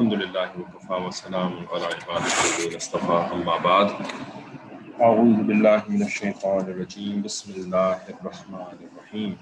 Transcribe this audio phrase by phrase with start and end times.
[0.00, 3.88] الحمد لله وكفى وسلام على عباده الذين اصطفى أما بعد.
[5.00, 7.22] أعوذ بالله من الشيطان الرجيم.
[7.22, 9.38] بسم الله الرحمن الرحيم.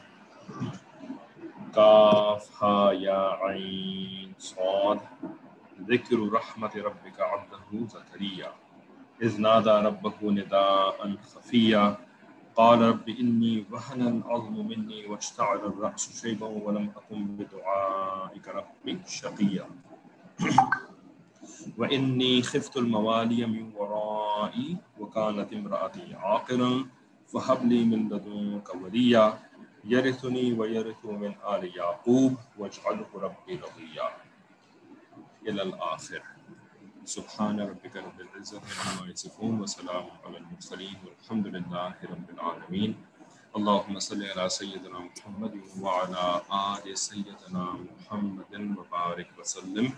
[1.74, 5.00] كاف ها يا عين صاد.
[5.90, 8.50] ذكر رحمة ربك عبده زكريا.
[9.22, 10.98] إذ نادى ربه نداء
[11.34, 11.96] خفيا.
[12.56, 19.66] قال رب إني وهن العظم مني واشتعل الرأس شيبا ولم أكن بدعائك ربي شقيا.
[21.78, 26.86] وإني خفت الموالي من ورائي وكانت امرأتي عاقرا
[27.32, 29.38] فهب لي من لدنك وليا
[29.84, 34.08] يرثني ويرث من آل يعقوب واجعله ربي رضيا
[35.48, 36.22] إلى الآخر.
[37.04, 42.96] سبحان ربك رب العزة عما يصفون وسلام على المرسلين والحمد لله رب العالمين.
[43.56, 47.64] اللهم صل على سيدنا محمد وعلى آل سيدنا
[47.96, 49.92] محمد وبارك وسلم.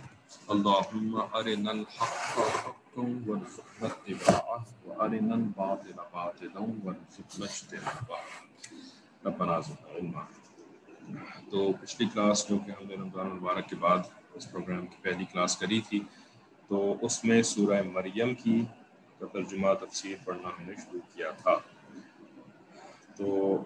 [0.48, 8.16] اللهم أرنا الحق حقا وارزقنا اتباعه، وأرنا الباطل باطلا وارزقنا اجتنابه.
[9.24, 10.20] ربنا زدنا علما.
[11.50, 13.98] تو پچھلی کلاس جو کہ ہم نے رمضان المبارک کے بعد
[14.34, 16.00] اس پروگرام کی پہلی کلاس کری تھی،
[16.68, 18.64] تو اس میں سورہ مریم کی
[19.18, 21.54] ترجمہ تفسیر پڑھنا ہم نے شروع کیا تھا۔
[23.16, 23.58] تو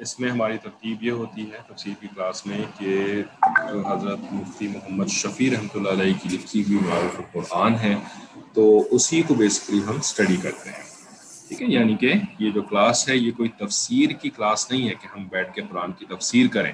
[0.00, 3.22] اس میں ہماری ترتیب یہ ہوتی ہے تفسیر کی کلاس میں کہ
[3.72, 7.94] جو حضرت مفتی محمد شفیع رحمۃ اللہ علیہ کی لکھی ہوئی معروف القرآن ہے،
[8.52, 10.82] تو اسی کو بیسکلی ہم اسٹڈی کرتے ہیں۔
[11.48, 14.94] ٹھیک ہے؟ یعنی کہ یہ جو کلاس ہے، یہ کوئی تفسیر کی کلاس نہیں ہے
[14.94, 16.72] کہ ہم بیٹھ کے قرآن کی تفسیر کریں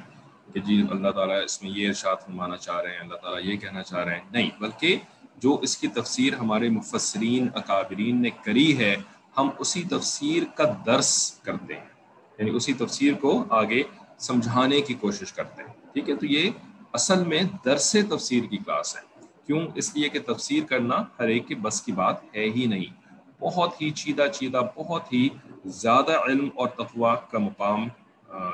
[0.53, 3.57] کہ جی اللہ تعالیٰ اس میں یہ ارشاد فرمانا چاہ رہے ہیں، اللہ تعالیٰ یہ
[3.57, 4.97] کہنا چاہ رہے ہیں۔ نہیں، بلکہ
[5.37, 8.97] جو اس کی تفسیر ہمارے مفسرین، اکابرین نے کری ہے،
[9.39, 11.94] ہم اسی تفسیر کا درس کرتے ہیں۔
[12.39, 13.83] یعنی اسی تفسیر کو آگے
[14.19, 16.51] سمجھانے کی کوشش کرتے ہیں، ٹھیک ہے؟ تو یہ
[16.93, 19.03] اصل میں درس تفسیر کی کلاس ہے۔
[19.47, 23.05] کیوں؟ اس لیے کہ تفسیر کرنا ہر ایک کے بس کی بات ہے ہی نہیں۔
[23.41, 25.29] بہت ہی چیدہ چیدہ، بہت ہی
[25.65, 27.89] زیادہ علم اور تقوا کا مقام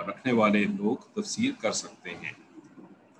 [0.08, 2.32] رکھنے والے لوگ تفسیر کر سکتے ہیں۔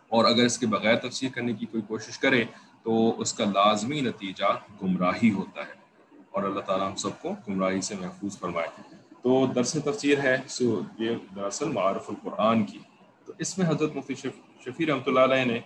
[0.09, 2.45] اور اگر اس کے بغیر تفسیر کرنے کی کوئی کوشش کرے
[2.83, 5.73] تو اس کا لازمی نتیجہ گمراہی ہوتا ہے۔
[6.31, 8.90] اور اللہ تعالیٰ ہم سب کو گمراہی سے محفوظ فرمائے۔
[9.23, 12.79] تو درس تفسیر ہے سو یہ دراصل معارف القرآن کی۔
[13.25, 15.61] تو اس میں حضرت مفتی شفیع رحمۃ اللہ علیہ نے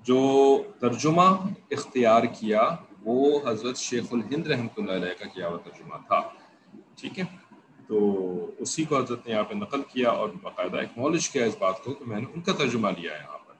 [0.00, 1.22] جو ترجمہ
[1.70, 2.68] اختیار کیا،
[3.02, 6.20] وہ حضرت شیخ الہند رحمۃ اللہ علیہ کا کیا ہوا ترجمہ تھا۔
[6.96, 7.24] ٹھیک ہے؟
[7.86, 7.98] تو
[8.58, 11.94] اسی کو حضرت نے یہاں پہ نقل کیا اور باقاعدہ ایکنالج کیا اس بات کو
[11.94, 13.54] کہ میں نے ان کا ترجمہ لیا ہے یہاں پر۔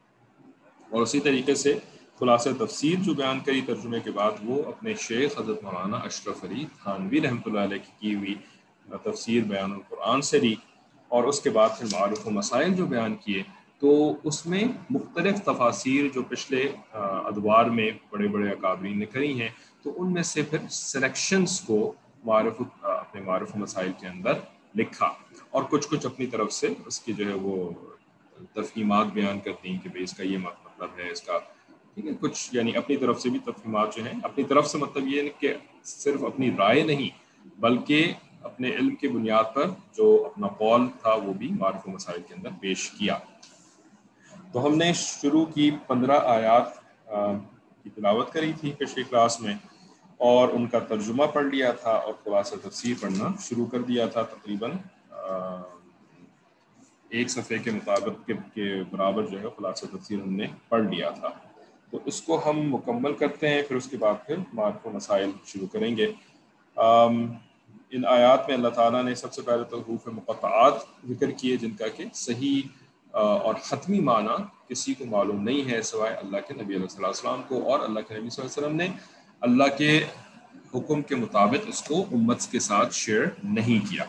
[0.90, 1.78] اور اسی طریقے سے
[2.18, 6.64] خلاصہ تفسیر جو بیان کری ترجمے کے بعد، وہ اپنے شیخ حضرت مولانا اشرف علی
[6.82, 8.34] تھانوی رحمۃ اللہ علیہ کی کی ہوئی
[8.90, 10.54] تفسیر بیان القرآن سے لی
[11.10, 13.42] اور اس کے بعد پھر معروف و مسائل جو بیان کیے،
[13.80, 13.90] تو
[14.24, 19.48] اس میں مختلف تفاصیر جو پچھلے ادوار میں بڑے بڑے اکابرین نے کری ہیں،
[19.82, 21.92] تو ان میں سے پھر سلیکشنس کو
[22.24, 24.38] معرف اپنے معرف و مسائل کے اندر
[24.76, 25.06] لکھا
[25.50, 27.70] اور کچھ کچھ اپنی طرف سے اس کی جو ہے وہ
[28.54, 31.38] تفہیمات بیان کرتی ہیں کہ بھائی اس کا یہ مطلب ہے، اس کا،
[31.94, 35.08] ٹھیک ہے، کچھ یعنی اپنی طرف سے بھی تفہیمات جو ہیں، اپنی طرف سے مطلب
[35.08, 35.54] یہ کہ
[35.84, 37.08] صرف اپنی رائے نہیں،
[37.60, 38.12] بلکہ
[38.46, 42.34] اپنے علم کی بنیاد پر جو اپنا قول تھا وہ بھی معرف و مسائل کے
[42.34, 43.18] اندر پیش کیا۔
[44.52, 46.74] تو ہم نے شروع کی پندرہ آیات
[47.82, 49.54] کی تلاوت کری تھی پچھلی کلاس میں،
[50.20, 54.22] اور ان کا ترجمہ پڑھ لیا تھا اور خلاصہ تفسیر پڑھنا شروع کر دیا تھا
[54.34, 54.70] تقریباً
[57.10, 61.28] ایک صفحے کے مطابق کے برابر جو ہے خلاصہ تفسیر ہم نے پڑھ لیا تھا۔
[61.90, 65.30] تو اس کو ہم مکمل کرتے ہیں، پھر اس کے بعد پھر معرف و مسائل
[65.46, 66.06] شروع کریں گے۔
[67.90, 70.72] ان آیات میں اللہ تعالیٰ نے سب سے پہلے تو حروف مقطعات
[71.08, 72.62] ذکر کیے جن کا کہ صحیح
[73.10, 77.72] اور حتمی معنی کسی کو معلوم نہیں ہے سوائے اللہ کے نبی علیہ السلام کو
[77.72, 78.88] اور اللہ کے نبی صلی اللہ علیہ وسلم نے
[79.40, 80.04] اللہ کے
[80.74, 84.04] حکم کے مطابق اس کو امت کے ساتھ شیئر نہیں کیا۔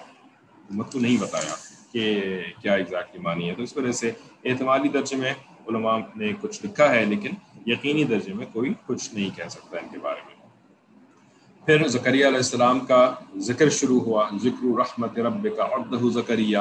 [0.70, 1.56] امت کو نہیں بتایا
[1.92, 2.14] کہ
[2.62, 4.12] کیا ایگزیکٹلی مانی ہے۔ تو اس وجہ سے
[4.46, 5.34] اعتمادی درجے میں
[5.68, 7.30] علماء نے کچھ لکھا ہے لیکن
[7.66, 10.27] یقینی درجے میں کوئی کچھ نہیں کہہ سکتا ان کے بارے میں۔
[11.68, 13.00] پھر زکریہ علیہ السلام کا
[13.46, 16.58] ذکر شروع ہوا، ذکر رحمت رب کا عبدہ زکریہ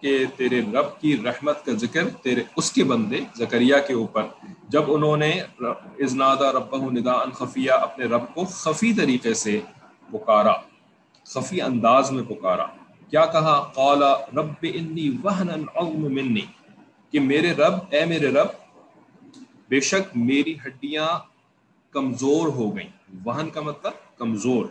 [0.00, 4.22] کہ تیرے رب کی رحمت کا ذکر تیرے، اس کے بندے زکریہ کے اوپر۔
[4.68, 5.30] جب انہوں نے
[6.04, 9.58] ازنادہ رب ندا خفیہ اپنے رب کو خفی طریقے سے
[10.10, 10.52] پکارا،
[11.24, 12.66] خفی انداز میں پکارا۔
[13.10, 16.46] کیا کہا؟ قالا رب انی وہن العظم منی،
[17.12, 18.50] کہ میرے رب، اے میرے رب،
[19.68, 21.08] بے شک میری ہڈیاں
[21.94, 24.66] کمزور ہو گئیں۔ وہن کا مطلب کمزور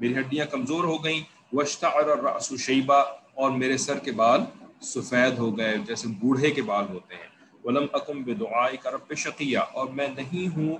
[0.00, 1.20] میری ہڈیاں کمزور ہو گئیں۔
[1.52, 3.04] وشتعر الرأس شیبہ
[3.34, 4.40] اور میرے سر کے بال
[4.80, 7.28] سفید ہو گئے، جیسے بوڑھے کے بال ہوتے ہیں۔
[7.64, 10.76] ولم اکم بدعائی کا رب شقیہ اور میں نہیں ہوں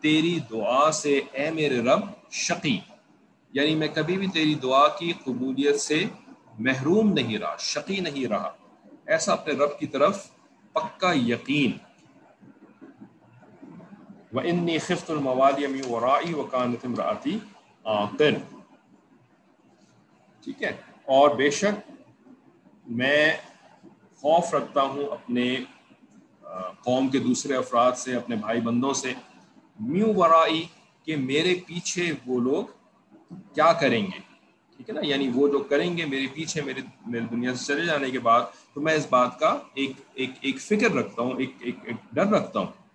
[0.00, 2.00] تیری دعا سے، اے میرے رب،
[2.30, 2.78] شقی۔
[3.52, 6.04] یعنی میں کبھی بھی تیری دعا کی قبولیت سے
[6.58, 8.50] محروم نہیں رہا، شقی نہیں رہا۔
[9.06, 10.30] ایسا اپنے رب کی طرف
[10.72, 11.85] پکا یقین۔
[14.36, 17.38] وَإِنِّي خِفْتُ الْمَوَالِيَ مِنْ وَرَائِي وَكَانَتِ امْرَأَتِي
[17.84, 18.34] عَاقِرْ
[20.44, 20.72] ٹھیک ہے؟
[21.04, 21.90] اور بے شک
[22.86, 23.36] میں
[24.16, 25.56] خوف رکھتا ہوں اپنے
[26.84, 29.12] قوم کے دوسرے افراد سے اپنے بھائی بندوں سے۔
[29.80, 30.66] میو ورائی
[31.02, 32.64] کہ میرے پیچھے وہ لوگ
[33.54, 34.18] کیا کریں گے؟
[34.76, 37.86] ٹھیک ہے نا؟ یعنی وہ جو کریں گے میرے پیچھے میرے میرے دنیا سے چلے
[37.86, 38.40] جانے کے بعد
[38.74, 42.26] تو میں اس بات کا ایک ایک ایک فکر رکھتا ہوں ایک ایک, ایک ڈر
[42.26, 42.85] رکھتا ہوں۔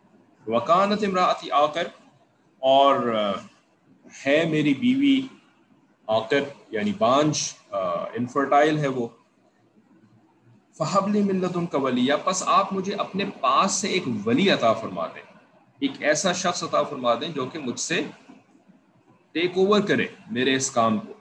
[0.48, 1.88] وکانت امراطی آ کر
[2.60, 2.96] اور
[4.26, 5.22] ہے میری بیوی
[6.08, 7.38] آکر یعنی بانج
[8.14, 9.08] انفرٹائل ہے وہ۔
[10.78, 15.08] فہبلی ملت ان کا ولیہ پس آپ مجھے اپنے پاس سے ایک ولی عطا فرما
[15.08, 15.22] دیں۔
[15.80, 18.02] ایک ایسا شخص عطا فرما دیں جو کہ مجھ سے
[19.32, 21.14] ٹیک اوور کرے میرے اس کام کو۔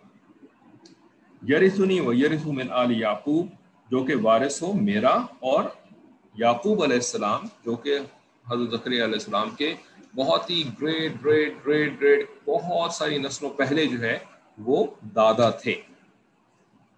[1.49, 3.47] یرثنی و یرث من آل یعقوب،
[3.91, 5.65] جو کہ وارث ہو میرا اور
[6.35, 7.99] یعقوب علیہ السلام، جو کہ
[8.51, 9.75] حضرت ذکری علیہ السلام کے
[10.15, 14.19] بہت ہی گریٹ گریٹ گریٹ گریٹ بہت ساری نسلوں پہلے جو ہے
[14.59, 14.85] وہ
[15.17, 15.75] دادا تھے۔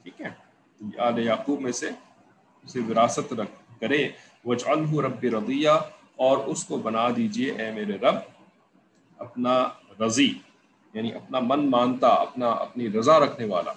[0.02, 0.30] ٹھیک ہے؟
[1.06, 1.88] آل یعقوب میں سے
[2.64, 4.06] اسے وراثت رکھ کرے
[4.44, 5.74] وجعلہ رب رضیہ،
[6.16, 8.16] اور اس کو بنا دیجیے اے میرے رب،
[9.20, 9.54] اپنا
[10.00, 10.32] رضی
[10.94, 13.72] یعنی اپنا من مانتا، اپنا، اپنی رضا رکھنے والا۔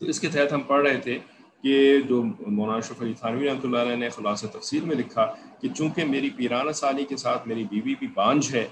[0.00, 1.18] تو اس کے تحت ہم پڑھ رہے تھے
[1.62, 5.68] کہ جو مولانا شف علی تھانوی رحمۃ اللہ علیہ نے خلاصہ تفصیل میں لکھا کہ
[5.68, 8.68] چونکہ میری پیرانہ سالی کے ساتھ میری بیوی بھی بانجھ ہے،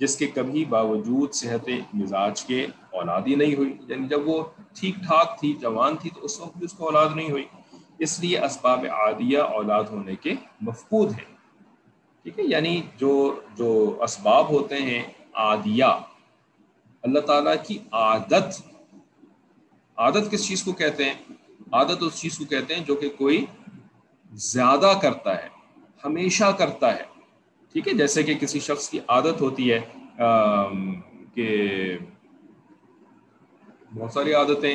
[0.00, 4.44] جس کے کبھی باوجود صحت مزاج کے اولاد ہی نہیں ہوئی۔ یعنی جب وہ
[4.74, 7.44] ٹھیک ٹھاک تھی، جوان تھی، تو اس وقت بھی اس کو اولاد نہیں ہوئی۔
[7.98, 11.36] اس لیے اسباب عادیہ اولاد ہونے کے مفقود ہیں۔
[12.22, 15.02] ٹھیک ہے؟ یعنی جو جو اسباب ہوتے ہیں
[15.34, 15.84] عادیہ،
[17.02, 18.62] اللہ تعالیٰ کی عادت
[19.96, 21.29] عادت کس چیز کو کہتے ہیں؟
[21.72, 23.44] عادت اس چیز کو کہتے ہیں جو کہ کوئی
[24.32, 25.48] زیادہ کرتا ہے،
[26.04, 27.04] ہمیشہ کرتا ہے۔
[27.74, 29.80] ٹھیک ہے؟ جیسے کہ کسی شخص کی عادت ہوتی ہے
[31.34, 31.46] کہ
[33.94, 34.74] بہت ساری عادتیں،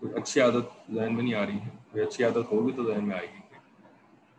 [0.00, 3.04] کوئی اچھی عادت ذہن میں نہیں آ رہی ہے، کوئی اچھی عادت ہوگی تو ذہن
[3.08, 3.42] میں آئے گی۔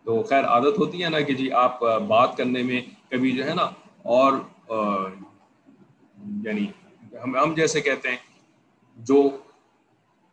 [0.06, 2.80] تو خیر، عادت ہوتی ہے نا کہ جی آپ بات کرنے میں
[3.10, 3.70] کبھی جو ہے نا
[4.14, 4.32] اور
[6.44, 6.66] یعنی
[7.22, 8.16] ہم ہم جیسے کہتے ہیں،
[8.96, 9.28] جو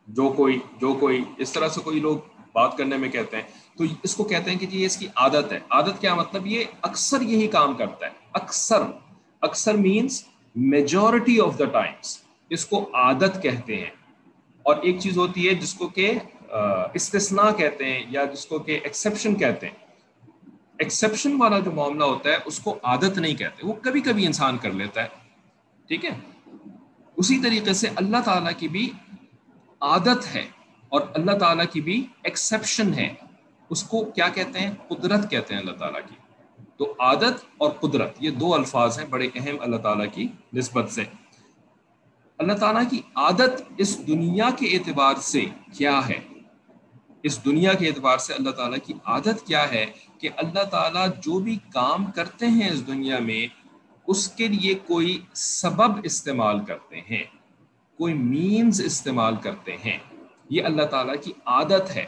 [0.06, 2.16] جو کوئی جو کوئی اس طرح سے کوئی لوگ
[2.52, 3.44] بات کرنے میں کہتے ہیں،
[3.78, 6.46] تو اس کو کہتے ہیں کہ جی یہ اس کی عادت ہے۔ عادت کیا مطلب؟
[6.46, 8.82] یہ اکثر یہی کام کرتا ہے۔ اکثر
[9.40, 10.24] اکثر means
[10.56, 12.18] majority of the times
[12.50, 13.90] اس کو عادت کہتے ہیں۔
[14.62, 16.12] اور ایک چیز ہوتی ہے جس کو کہ
[16.94, 19.74] استثناء کہتے ہیں یا جس کو کہ ایکسیپشن کہتے ہیں۔
[20.78, 24.58] ایکسیپشن والا جو معاملہ ہوتا ہے، اس کو عادت نہیں کہتے۔ وہ کبھی کبھی انسان
[24.58, 25.08] کر لیتا ہے۔
[25.88, 26.10] ٹھیک ہے؟
[27.16, 28.90] اسی طریقے سے اللہ تعالیٰ کی بھی
[29.84, 30.46] عادت ہے
[30.88, 33.14] اور اللہ تعالیٰ کی بھی ایکسیپشن ہے،
[33.70, 36.14] اس کو کیا کہتے ہیں؟ قدرت کہتے ہیں اللہ تعالیٰ کی۔
[36.76, 41.04] تو عادت اور قدرت، یہ دو الفاظ ہیں بڑے اہم اللہ تعالیٰ کی نسبت سے۔
[42.38, 45.44] اللہ تعالیٰ کی عادت اس دنیا کے اعتبار سے
[45.78, 46.20] کیا ہے؟
[47.22, 49.86] اس دنیا کے اعتبار سے اللہ تعالیٰ کی عادت کیا ہے
[50.18, 53.46] کہ اللہ تعالیٰ جو بھی کام کرتے ہیں اس دنیا میں،
[54.06, 57.43] اس کے لیے کوئی سبب استعمال کرتے ہیں۔
[58.04, 59.98] کوئی مینز استعمال کرتے ہیں۔
[60.50, 62.06] یہ اللہ تعالیٰ کی عادت ہے۔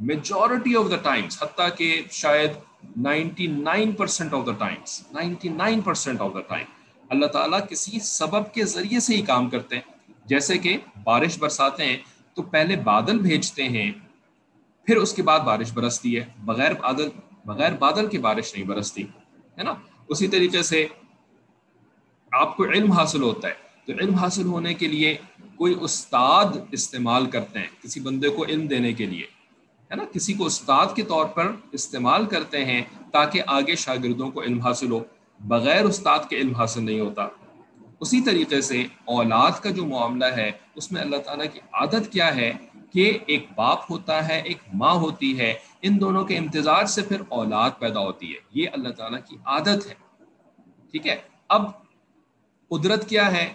[0.00, 2.50] میجورٹی آف دا ٹائمس حتیٰ کہ شاید
[2.96, 6.64] ninety nine percent of the times ninety nine percent of the time
[7.08, 9.82] اللہ تعالیٰ کسی سبب کے ذریعے سے ہی کام کرتے ہیں۔
[10.24, 11.96] جیسے کہ بارش برساتے ہیں
[12.34, 13.92] تو پہلے بادل بھیجتے ہیں،
[14.86, 17.08] پھر اس کے بعد بارش برستی ہے۔ بغیر بادل
[17.44, 19.02] بغیر بادل کی بارش نہیں برستی،
[19.58, 19.74] ہے نا؟
[20.08, 20.86] اسی طریقے سے
[22.32, 25.16] آپ کو علم حاصل ہوتا ہے۔ تو علم حاصل ہونے کے لیے
[25.56, 29.24] کوئی استاد استعمال کرتے ہیں کسی بندے کو علم دینے کے لیے،
[29.90, 34.42] ہے نا؟ کسی کو استاد کے طور پر استعمال کرتے ہیں تاکہ آگے شاگردوں کو
[34.42, 35.00] علم حاصل ہو،
[35.40, 37.28] بغیر استاد کے علم حاصل نہیں ہوتا۔
[38.00, 42.36] اسی طریقے سے اولاد کا جو معاملہ ہے، اس میں اللہ تعالیٰ کی عادت کیا
[42.36, 42.52] ہے
[42.92, 47.22] کہ ایک باپ ہوتا ہے، ایک ماں ہوتی ہے، ان دونوں کے امتزاج سے پھر
[47.28, 49.94] اولاد پیدا ہوتی ہے۔ یہ اللہ تعالیٰ کی عادت ہے۔
[50.90, 51.16] ٹھیک ہے؟
[51.48, 51.70] اب
[52.68, 53.52] قدرت کیا ہے؟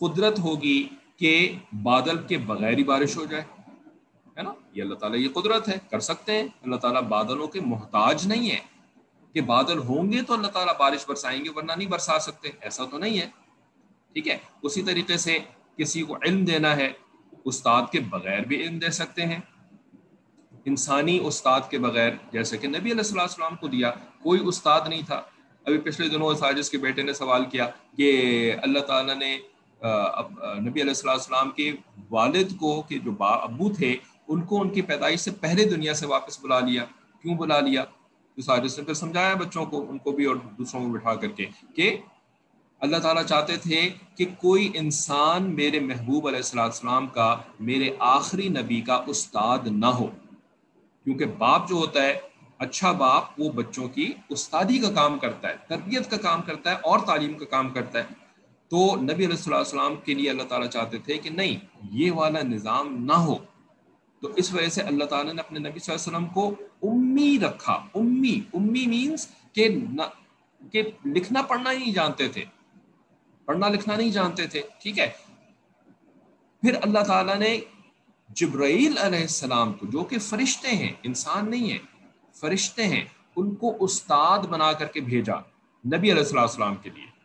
[0.00, 3.44] قدرت ہوگی کہ بادل کے بغیر ہی بارش ہو جائے،
[4.36, 7.60] ہے نا؟ یہ اللہ تعالیٰ یہ قدرت ہے، کر سکتے ہیں۔ اللہ تعالیٰ بادلوں کے
[7.60, 8.58] محتاج نہیں ہے۔
[9.32, 12.84] کہ بادل ہوں گے تو اللہ تعالیٰ بارش برسائیں گے، ورنہ نہیں برسا سکتے۔ ایسا
[12.84, 13.28] تو نہیں ہے۔
[14.12, 15.38] ٹھیک ہے؟ اسی طریقے سے
[15.76, 16.92] کسی کو علم دینا ہے،
[17.44, 19.38] استاد کے بغیر بھی علم دے سکتے ہیں۔
[20.64, 23.90] انسانی استاد کے بغیر، جیسے کہ نبی علیہ السلام السلام کو دیا،
[24.22, 25.22] کوئی استاد نہیں تھا۔
[25.64, 29.38] ابھی پچھلے دنوں ساجس کے بیٹے نے سوال کیا کہ اللہ تعالیٰ نے
[29.82, 31.72] نبی علیہ السلام السلام کے
[32.10, 33.96] والد کو کہ جو با، ابو تھے،
[34.28, 36.84] ان کو ان کی پیدائش سے پہلے دنیا سے واپس بلا لیا۔
[37.22, 37.84] کیوں بلا لیا؟
[38.34, 41.28] تو ساجس نے پھر سمجھایا بچوں کو، ان کو بھی اور دوسروں کو بٹھا کر
[41.28, 41.96] کے کہ
[42.80, 48.80] اللہ تعالیٰ چاہتے تھے کہ کوئی انسان میرے محبوب علیہ السلام کا، میرے آخری نبی
[48.80, 50.06] کا استاد نہ ہو۔
[51.04, 52.20] کیونکہ باپ جو ہوتا ہے
[52.58, 56.76] اچھا باپ وہ بچوں کی استادی کا کام کرتا ہے، تربیت کا کام کرتا ہے
[56.82, 58.27] اور تعلیم کا کام کرتا ہے۔
[58.68, 61.56] تو نبی علیہ اللہ السلام کے لیے اللہ تعالیٰ چاہتے تھے کہ نہیں،
[61.90, 63.36] یہ والا نظام نہ ہو۔
[64.22, 67.38] تو اس وجہ سے اللہ تعالیٰ نے اپنے نبی صلی اللہ علیہ وسلم کو امی
[67.42, 69.68] رکھا۔ امی امی مینس کہ
[70.72, 72.44] کہ لکھنا پڑھنا ہی نہیں جانتے تھے۔
[73.44, 75.10] پڑھنا لکھنا نہیں جانتے تھے، ٹھیک ہے۔
[76.60, 77.60] پھر اللہ تعالیٰ نے
[78.28, 81.78] جبرائیل علیہ السلام کو، جو کہ فرشتے ہیں، انسان نہیں ہے،
[82.34, 83.04] فرشتے ہیں،
[83.36, 85.34] ان کو استاد بنا کر کے بھیجا
[85.86, 87.17] نبی علیہ السلام کے لیے۔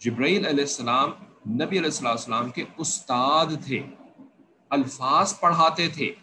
[0.00, 1.10] جبرائیل علیہ السلام
[1.50, 3.82] نبی علیہ السلام السلام کے استاد تھے۔
[4.70, 6.14] الفاظ پڑھاتے تھے۔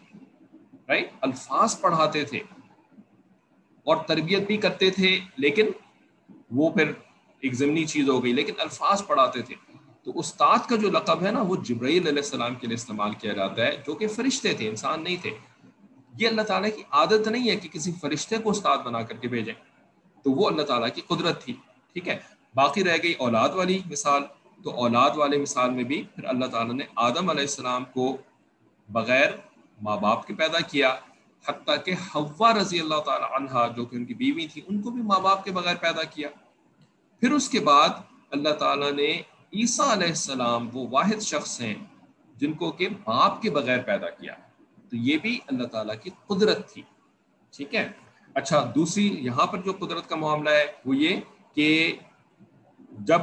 [0.88, 2.38] رائٹ الفاظ پڑھاتے تھے۔
[3.84, 5.66] اور تربیت بھی کرتے تھے، لیکن
[6.50, 6.92] وہ پھر
[7.40, 9.54] ایک ضمنی چیز ہو گئی، لیکن الفاظ پڑھاتے تھے۔
[10.02, 13.32] تو استاد کا جو لقب ہے نا، وہ جبرائیل علیہ السلام کے لیے استعمال کیا
[13.32, 15.30] جاتا ہے، جو کہ فرشتے تھے، انسان نہیں تھے۔
[16.18, 19.28] یہ اللہ تعالیٰ کی عادت نہیں ہے کہ کسی فرشتے کو استاد بنا کر کے
[19.28, 19.54] بھیجیں۔
[20.22, 21.52] تو وہ اللہ تعالیٰ کی قدرت تھی،
[21.92, 24.22] ٹھیک ہے؟ باقی رہ گئی اولاد والی مثال،
[24.64, 28.16] تو اولاد والے مثال میں بھی پھر اللہ تعالیٰ نے آدم علیہ السلام کو
[28.88, 29.30] بغیر
[29.82, 30.96] ماں باپ کے پیدا کیا،
[31.46, 34.90] حتیٰ کہ حوا رضی اللہ تعالیٰ عنہ جو کہ ان کی بیوی تھی، ان کو
[34.90, 36.28] بھی ماں باپ کے بغیر پیدا کیا۔
[37.20, 37.88] پھر اس کے بعد
[38.30, 39.22] اللہ تعالیٰ نے
[39.52, 41.74] عیسیٰ علیہ السلام وہ واحد شخص ہیں
[42.36, 44.34] جن کو کہ باپ کے بغیر پیدا کیا۔
[44.90, 46.82] تو یہ بھی اللہ تعالیٰ کی قدرت تھی۔
[47.56, 47.88] ٹھیک ہے؟
[48.34, 51.20] اچھا دوسری یہاں پر جو قدرت کا معاملہ ہے وہ یہ
[51.54, 51.96] کہ
[52.98, 53.20] جب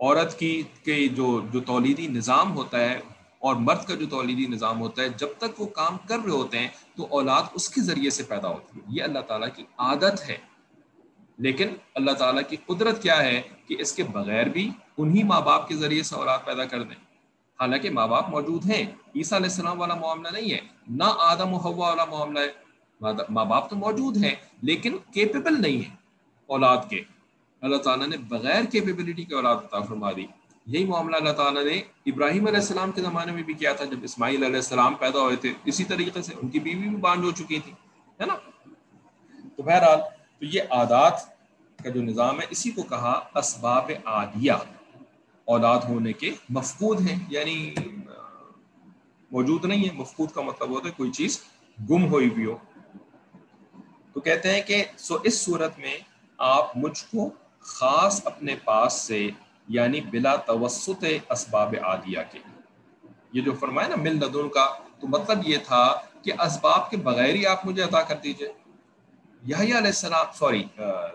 [0.00, 3.00] عورت کی کہ جو جو تولیدی نظام ہوتا ہے
[3.38, 6.58] اور مرد کا جو تولیدی نظام ہوتا ہے، جب تک وہ کام کر رہے ہوتے
[6.58, 10.28] ہیں تو اولاد اس کے ذریعے سے پیدا ہوتی ہے۔ یہ اللہ تعالیٰ کی عادت
[10.28, 10.36] ہے۔
[11.38, 15.68] لیکن اللہ تعالیٰ کی قدرت کیا ہے کہ اس کے بغیر بھی انہی ماں باپ
[15.68, 16.96] کے ذریعے سے اولاد پیدا کر دیں۔
[17.60, 20.58] حالانکہ ماں باپ موجود ہیں۔ عیسیٰ علیہ السلام والا معاملہ نہیں ہے۔
[20.88, 22.68] نہ آدم و ہوا والا معاملہ ہے۔
[23.30, 25.97] ماں باپ تو موجود ہیں، لیکن کیپیبل نہیں ہے
[26.48, 27.02] اولاد کے۔
[27.60, 30.26] اللہ تعالیٰ نے بغیر کیپیبلٹی کے اولاد عطا فرما دی۔
[30.66, 33.98] یہی معاملہ اللہ تعالیٰ نے ابراہیم علیہ السلام کے زمانے میں بھی کیا تھا، جب
[34.02, 37.30] اسماعیل علیہ السلام پیدا ہوئے تھے۔ اسی طریقے سے ان کی بیوی بھی بانڈ ہو
[37.30, 37.72] چکی تھی،
[38.20, 38.34] ہے نا؟
[39.56, 40.00] تو بہرحال،
[40.38, 41.20] تو یہ عادات
[41.84, 44.52] کا جو نظام ہے، اسی کو کہا اسباب عادیہ۔
[45.44, 47.74] اولاد ہونے کے مفقود ہیں یعنی
[49.30, 51.40] موجود نہیں ہے مفقود کا مطلب ہوتا ہے کوئی چیز
[51.90, 52.56] گم ہوئی بھی ہو۔
[54.12, 55.98] تو کہتے ہیں کہ سو اس صورت میں
[56.38, 57.30] آپ مجھ کو
[57.60, 59.28] خاص اپنے پاس سے
[59.68, 62.38] یعنی بلا توسط اسباب عادیہ کے۔
[63.32, 67.34] یہ جو فرمائے نا، مل ندن کا، تو مطلب یہ تھا کہ اسباب کے بغیر
[67.34, 68.48] ہی آپ مجھے عطا کر دیجیے۔
[69.54, 70.64] علیہ السلام، سوری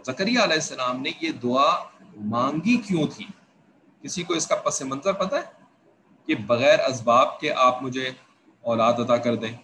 [0.06, 1.84] زکریہ علیہ السلام نے یہ دعا
[2.16, 3.26] مانگی کیوں تھی؟
[4.04, 5.42] کسی کو اس کا پس منظر پتہ ہے؟
[6.26, 8.12] کہ بغیر اسباب کے آپ مجھے
[8.62, 9.58] اولاد ادا کر دیں۔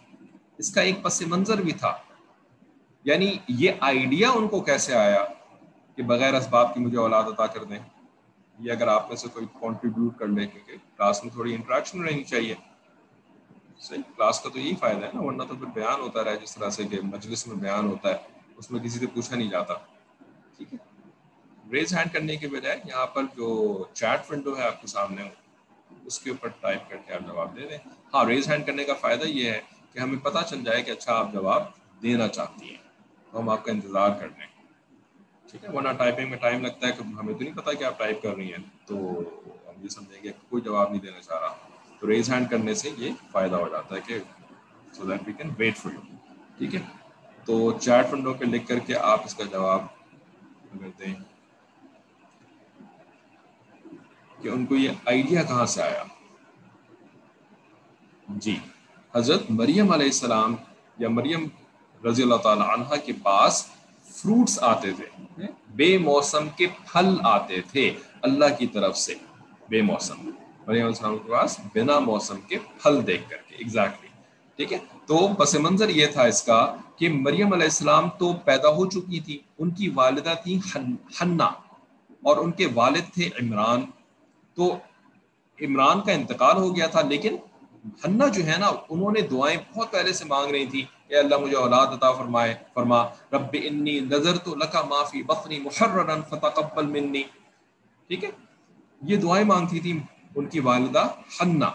[0.58, 1.98] اس کا ایک پس منظر بھی تھا۔
[3.04, 5.26] یعنی یہ آئیڈیا ان کو کیسے آیا؟
[6.00, 7.80] کہ بغیر اسباب کی مجھے اولاد ادا کر دیں،
[8.60, 12.24] یہ اگر آپ میں سے کوئی کنٹریبیوٹ کر لیں کیونکہ کلاس میں تھوڑی انٹریکشن رہنی
[12.24, 12.56] چاہیے۔
[13.80, 16.56] صحیح کلاس کا تو یہی فائدہ ہے نا، ورنہ تو پھر بیان ہوتا رہے جس
[16.56, 18.18] طرح سے کہ مجلس میں بیان ہوتا ہے،
[18.58, 19.74] اس میں کسی سے پوچھا نہیں جاتا۔
[20.58, 20.78] ٹھیک ہے؟
[21.72, 25.30] ریز ہینڈ کرنے کے بجائے یہاں پر جو چیٹ ونڈو ہے آپ کے سامنے،
[26.06, 27.78] اس کے اوپر ٹائپ کر کے آپ جواب دے دیں۔
[28.14, 29.62] ہاں ریز ہینڈ کرنے کا فائدہ یہ ہے
[29.94, 31.64] کہ ہمیں پتہ چل جائے کہ اچھا آپ جواب
[32.02, 32.90] دینا چاہتی ہیں۔
[33.32, 34.59] تو ہم آپ کا انتظار کر لیں
[35.52, 38.00] ٹھیک ہے، ورنہ ٹائپنگ میں ٹائم لگتا ہے کہ ہمیں تو نہیں پتا کہ آپ
[38.00, 38.96] ٹائپ کر رہی ہیں۔ تو
[39.68, 41.56] ہم یہ سمجھیں گے کوئی جواب نہیں دینا چاہ رہا۔
[42.00, 44.20] تو ریز ہینڈ کرنے سے یہ فائدہ ہو جاتا ہے کہ
[44.94, 46.00] so that we can wait for you
[46.58, 46.82] ٹھیک ہے؟
[47.46, 49.82] تو چیٹ ونڈو پہ لکھ کر کے آپ اس کا جواب
[50.74, 51.14] اگر دیں۔
[54.42, 56.04] کہ ان کو یہ آئیڈیا کہاں سے آیا؟
[58.28, 58.60] جی
[59.16, 60.56] حضرت مریم علیہ السلام
[60.98, 61.48] یا مریم
[62.08, 63.68] رضی اللہ تعالی عنہ کے پاس
[64.20, 69.14] فروٹس آتے تھے بے موسم کے پھل آتے تھے اللہ کی طرف سے،
[69.70, 74.10] بے موسم۔ مریم علیہ السلام کے پاس بنا موسم کے پھل دیکھ کر کے ایگزیکٹلی
[74.56, 78.70] ٹھیک ہے؟ تو پس منظر یہ تھا اس کا کہ مریم علیہ السلام تو پیدا
[78.70, 80.60] ہو چکی تھی، ان کی والدہ تھی
[81.22, 81.50] ہننا
[82.24, 83.82] اور ان کے والد تھے عمران۔
[84.54, 84.78] تو
[85.62, 87.36] عمران کا انتقال ہو گیا تھا، لیکن
[88.06, 91.38] ہنہ جو ہے نا، انہوں نے دعائیں بہت پہلے سے مانگ رہی تھی۔ اے اللہ
[91.38, 97.24] مجھے اولاد عطا فرمائے، فرما، رب انی نظر تو لکا معافی بخنی محررن فتقبل منی۔
[98.08, 98.30] ٹھیک ہے؟
[99.02, 100.00] یہ دعائیں مانگتی تھی
[100.36, 101.08] ان کی والدہ
[101.42, 101.70] ہنہ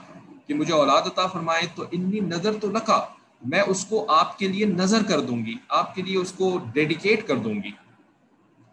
[0.46, 3.04] کہ مجھے اولاد عطا فرمائے، تو انی نظر تو لکا
[3.44, 6.58] میں اس کو آپ کے لیے نظر کر دوں گی، آپ کے لیے اس کو
[6.72, 7.70] ڈیڈیکیٹ کر دوں گی۔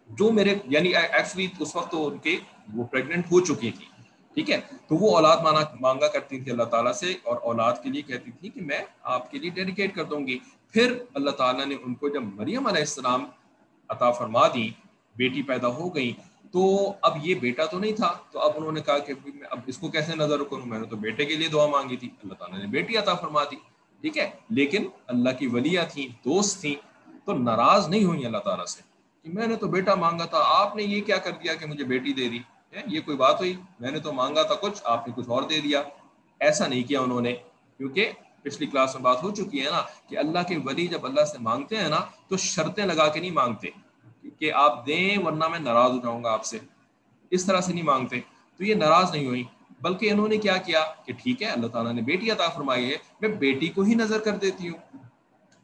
[0.08, 2.38] جو میرے یعنی ایکچولی اس وقت تو ان کے
[2.72, 3.86] وہ پریگنٹ ہو چکی تھی
[4.34, 7.88] ٹھیک ہے؟ تو وہ اولاد مانا مانگا کرتی تھی اللہ تعالیٰ سے اور اولاد کے
[7.88, 10.38] لیے کہتی تھی کہ میں آپ کے لیے ڈیڈیکیٹ کر دوں گی۔
[10.72, 13.26] پھر اللہ تعالیٰ نے ان کو جب مریم علیہ السلام
[13.88, 14.70] عطا فرما دی،
[15.16, 16.12] بیٹی پیدا ہو گئی،
[16.52, 19.12] تو اب یہ بیٹا تو نہیں تھا۔ تو اب انہوں نے کہا کہ
[19.50, 22.08] اب اس کو کیسے نظر کروں؟ میں نے تو بیٹے کے لیے دعا مانگی تھی۔
[22.22, 23.56] اللہ تعالیٰ نے بیٹی عطا فرما دی،
[24.00, 26.74] ٹھیک ہے؟ لیکن اللہ کی ولیہ تھیں، دوست تھیں،
[27.24, 28.82] تو ناراض نہیں ہوئی اللہ تعالیٰ سے
[29.22, 31.84] کہ میں نے تو بیٹا مانگا تھا، آپ نے یہ کیا کر دیا کہ مجھے
[31.84, 32.38] بیٹی دے دی؟
[32.86, 35.60] یہ کوئی بات ہوئی؟ میں نے تو مانگا تھا کچھ، آپ نے کچھ اور دے
[35.60, 35.82] دیا۔
[36.40, 37.32] ایسا نہیں کیا انہوں نے،
[37.76, 38.10] کیونکہ
[38.42, 41.38] پچھلی کلاس میں بات ہو چکی ہے نا کہ اللہ کے ولی جب اللہ سے
[41.40, 43.68] مانگتے ہیں نا، تو شرطیں لگا کے نہیں مانگتے
[44.38, 46.58] کہ آپ دیں، ورنہ میں ناراض ہو جاؤں گا آپ سے۔
[47.30, 48.20] اس طرح سے نہیں مانگتے۔
[48.56, 49.44] تو یہ ناراض نہیں ہوئی
[49.80, 52.96] بلکہ انہوں نے کیا کیا کہ ٹھیک ہے، اللہ تعالیٰ نے بیٹی عطا فرمائی ہے،
[53.20, 54.96] میں بیٹی کو ہی نظر کر دیتی ہوں۔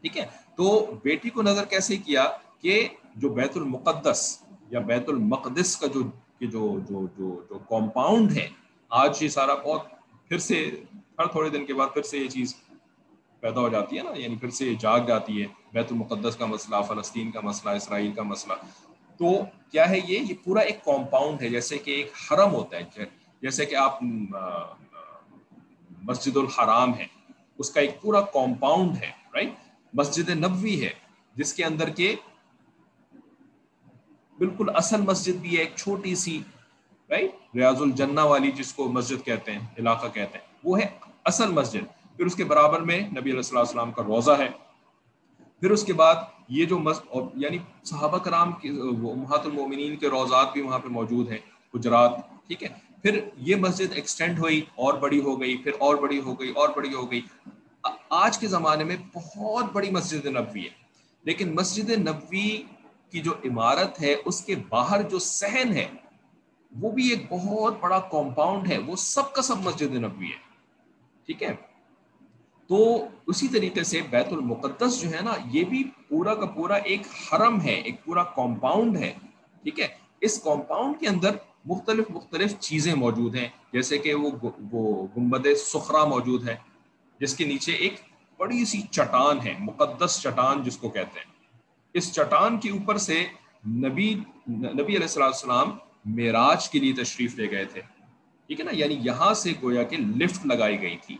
[0.01, 2.25] ٹھیک ہے؟ تو بیٹی کو نظر کیسے کیا
[2.61, 6.01] کہ جو بیت المقدس یا بیت المقدس کا جو
[6.39, 8.49] کہ جو جو جو جو کمپاؤنڈ ہے،
[8.91, 9.87] آج یہ سارا بہت
[10.29, 10.71] پھر سے
[11.19, 12.55] ہر تھوڑے دن کے بعد پھر سے یہ چیز
[13.41, 16.77] پیدا ہو جاتی ہے نا یعنی پھر سے جاگ جاتی ہے، بیت المقدس کا مسئلہ،
[16.89, 18.55] فلسطین کا مسئلہ، اسرائیل کا مسئلہ۔
[19.21, 19.33] تو
[19.73, 23.05] کیا ہے یہ؟ یہ پورا ایک کمپاؤنڈ ہے، جیسے کہ ایک حرم ہوتا ہے جی،
[23.43, 24.03] جیسے کہ آپ
[26.03, 27.07] مسجد الحرام ہے،
[27.59, 29.53] اس کا ایک پورا کمپاؤنڈ ہے رائٹ
[29.93, 30.91] مسجد نبوی ہے،
[31.35, 32.15] جس کے اندر کے
[34.39, 36.41] بالکل اصل مسجد بھی ہے، ایک چھوٹی سی
[37.11, 40.87] رائٹ ریاض الجنہ والی جس کو مسجد کہتے ہیں، علاقہ کہتے ہیں، وہ ہے
[41.25, 41.85] اصل مسجد۔
[42.17, 44.49] پھر اس کے برابر میں نبی علیہ السلام السلام کا روزہ ہے۔
[45.61, 46.15] پھر اس کے بعد
[46.49, 48.71] یہ جو مسجد یعنی صحابہ کرام کی
[49.17, 51.39] محات المومنین کے روزات بھی وہاں پہ موجود ہیں،
[51.75, 52.13] گجرات،
[52.47, 52.69] ٹھیک ہے؟
[53.03, 56.69] پھر یہ مسجد ایکسٹینڈ ہوئی، اور بڑی ہو گئی، پھر اور بڑی ہو گئی، اور
[56.77, 57.21] بڑی ہو گئی۔
[58.11, 60.71] آج کے زمانے میں بہت بڑی مسجد نبوی ہے۔
[61.25, 62.63] لیکن مسجد نبوی
[63.11, 65.89] کی جو عمارت ہے، اس کے باہر جو صحن ہے،
[66.81, 70.49] وہ بھی ایک بہت بڑا کمپاؤنڈ ہے۔ وہ سب کا سب مسجد نبوی ہے۔
[71.27, 71.57] ٹھیک ہے؟
[72.67, 77.01] تو اسی طریقے سے بیت المقدس جو ہے نا، یہ بھی پورا کا پورا ایک
[77.01, 79.15] حرم ہے، ایک پورا کمپاؤنڈ ہے۔
[79.63, 79.89] ٹھیک ہے؟
[80.21, 84.31] اس کمپاؤنڈ کے اندر مختلف مختلف چیزیں موجود ہیں۔ جیسے کہ وہ
[84.73, 86.57] وہ گمبد سخرا موجود ہے،
[87.21, 87.95] جس کے نیچے ایک
[88.37, 91.38] بڑی سی چٹان ہے، مقدس چٹان جس کو کہتے ہیں۔
[91.99, 93.27] اس چٹان کے اوپر سے
[93.67, 94.15] نبی
[94.49, 95.71] نبی علیہ السلام
[96.05, 97.81] معراج کے لیے تشریف لے گئے تھے۔
[98.47, 101.19] ٹھیک ہے نا؟ یعنی یہاں سے گویا کہ لفٹ لگائی گئی تھی۔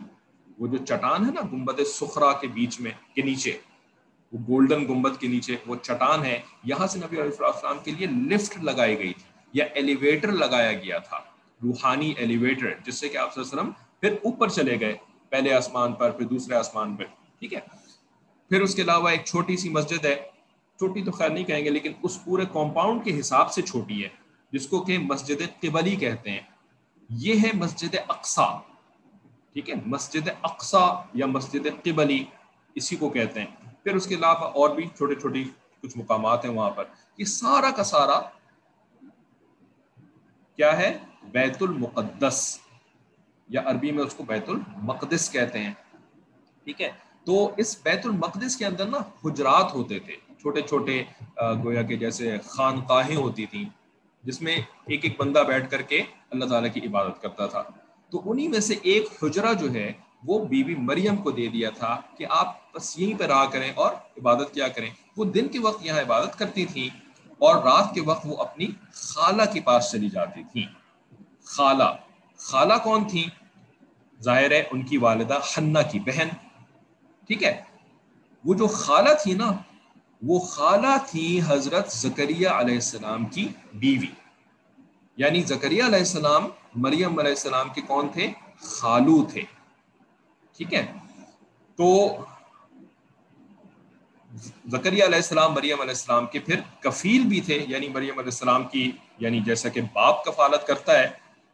[0.59, 3.57] وہ جو چٹان ہے نا گمبد سخرا کے بیچ میں، کے نیچے،
[4.31, 8.07] وہ گولڈن گمبد کے نیچے وہ چٹان ہے، یہاں سے نبی علیہ السلام کے لیے
[8.07, 11.17] لفٹ لگائی گئی تھی، یا ایلیویٹر لگایا گیا تھا،
[11.63, 14.95] روحانی ایلیویٹر، جس سے کہ آپ وسلم پھر اوپر چلے گئے،
[15.29, 17.05] پہلے آسمان پر، پھر دوسرے آسمان پر۔
[17.39, 17.59] ٹھیک ہے؟
[18.49, 20.38] پھر اس کے علاوہ ایک چھوٹی سی مسجد ہے
[20.79, 24.09] چھوٹی تو خیر نہیں کہیں گے، لیکن اس پورے کمپاؤنڈ کے حساب سے چھوٹی ہے،
[24.51, 26.39] جس کو کہ مسجد قبلی کہتے ہیں۔
[27.09, 28.57] یہ ہے مسجد اقسا
[29.53, 32.25] ٹھیک ہے؟ مسجد اقسا یا مسجد قبلی،
[32.75, 33.47] اسی کو کہتے ہیں۔
[33.83, 35.43] پھر اس کے علاوہ اور بھی چھوٹے چھوٹی
[35.81, 36.83] کچھ مقامات ہیں وہاں پر۔
[37.17, 38.21] یہ سارا کا سارا
[40.55, 42.59] کیا ہے؟ بیت المقدس،
[43.49, 45.73] یا عربی میں اس کو بیت المقدس کہتے ہیں۔
[46.63, 46.91] ٹھیک ہے؟
[47.23, 51.03] تو اس بیت المقدس کے اندر نا، حجرات ہوتے تھے۔ چھوٹے چھوٹے
[51.63, 53.65] گویا کہ جیسے خانقاہیں ہوتی تھیں،
[54.23, 57.63] جس میں ایک ایک بندہ بیٹھ کر کے اللہ تعالیٰ کی عبادت کرتا تھا۔
[58.09, 59.91] تو انہی میں سے ایک حجرہ جو ہے،
[60.27, 63.71] وہ بی بی مریم کو دے دیا تھا کہ آپ بس یہیں پہ رہا کریں
[63.75, 66.89] اور عبادت کیا کریں۔ وہ دن کے وقت یہاں عبادت کرتی تھیں
[67.37, 70.67] اور رات کے وقت وہ اپنی خالہ کے پاس چلی جاتی تھیں۔
[71.43, 71.89] خالہ
[72.37, 73.23] خالہ کون تھی
[74.21, 76.27] ظاہر ہے، ان کی والدہ حنہ کی بہن۔
[77.27, 77.61] ٹھیک ہے؟
[78.45, 79.51] وہ جو خالہ تھی نا
[80.21, 84.07] وہ خالہ تھی حضرت زکریہ علیہ السلام کی بیوی۔
[85.17, 89.41] یعنی زکریہ علیہ السلام، مریم علیہ السلام کے کون تھے؟ خالو تھے۔
[90.57, 90.93] ٹھیک ہے؟
[91.75, 92.17] تو
[94.71, 98.63] زکریہ علیہ السلام، مریم علیہ السلام کے پھر کفیل بھی تھے۔ یعنی مریم علیہ السلام
[98.63, 101.07] کی یعنی جیسا کہ باپ کفالت کرتا ہے،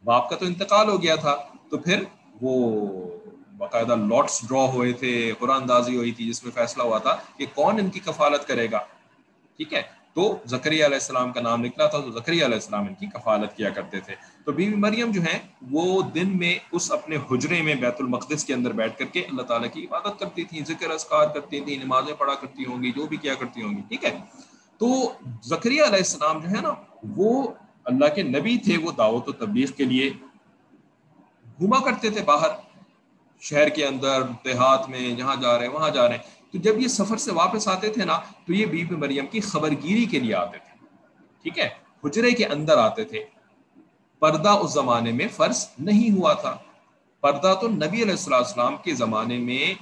[0.04, 1.36] باپ کا تو انتقال ہو گیا تھا۔
[1.70, 2.04] تو پھر
[2.42, 3.15] وہ
[3.56, 7.46] باقاعدہ لاٹس ڈرا ہوئے تھے قرآن اندازی ہوئی تھی، جس میں فیصلہ ہوا تھا کہ
[7.54, 8.78] کون ان کی کفالت کرے گا۔
[9.56, 9.82] ٹھیک ہے؟
[10.14, 13.56] تو زکری علیہ السلام کا نام نکلا تھا، تو زکری علیہ السلام ان کی کفالت
[13.56, 14.14] کیا کرتے تھے۔
[14.44, 15.38] تو بی بی مریم جو ہیں،
[15.70, 19.42] وہ دن میں اس اپنے حجرے میں بیت المقدس کے اندر بیٹھ کر کے اللہ
[19.42, 23.06] تعالیٰ کی عبادت کرتی تھیں، ذکر اسکار کرتی تھیں، نمازیں پڑھا کرتی ہوں گی، جو
[23.06, 24.18] بھی کیا کرتی ہوں گی۔ ٹھیک ہے؟
[24.78, 26.74] تو زکری علیہ السلام جو ہے نا،
[27.16, 27.48] وہ
[27.84, 30.10] اللہ کے نبی تھے، وہ دعوت و تبلیغ کے لیے
[31.58, 32.65] گھوما کرتے تھے باہر۔
[33.40, 36.78] شہر کے اندر، دیہات میں جہاں جا رہے ہیں وہاں جا رہے۔ ہیں تو جب
[36.78, 40.04] یہ سفر سے واپس آتے تھے نا، تو یہ بی بی مریم کی خبر گیری
[40.04, 40.86] کے لیے آتے تھے۔
[41.42, 41.68] ٹھیک ہے؟
[42.04, 43.24] حجرے کے اندر آتے تھے۔
[44.18, 46.56] پردہ اس زمانے میں فرض نہیں ہوا تھا۔
[47.20, 49.74] پردہ تو نبی علیہ السلام کے زمانے میں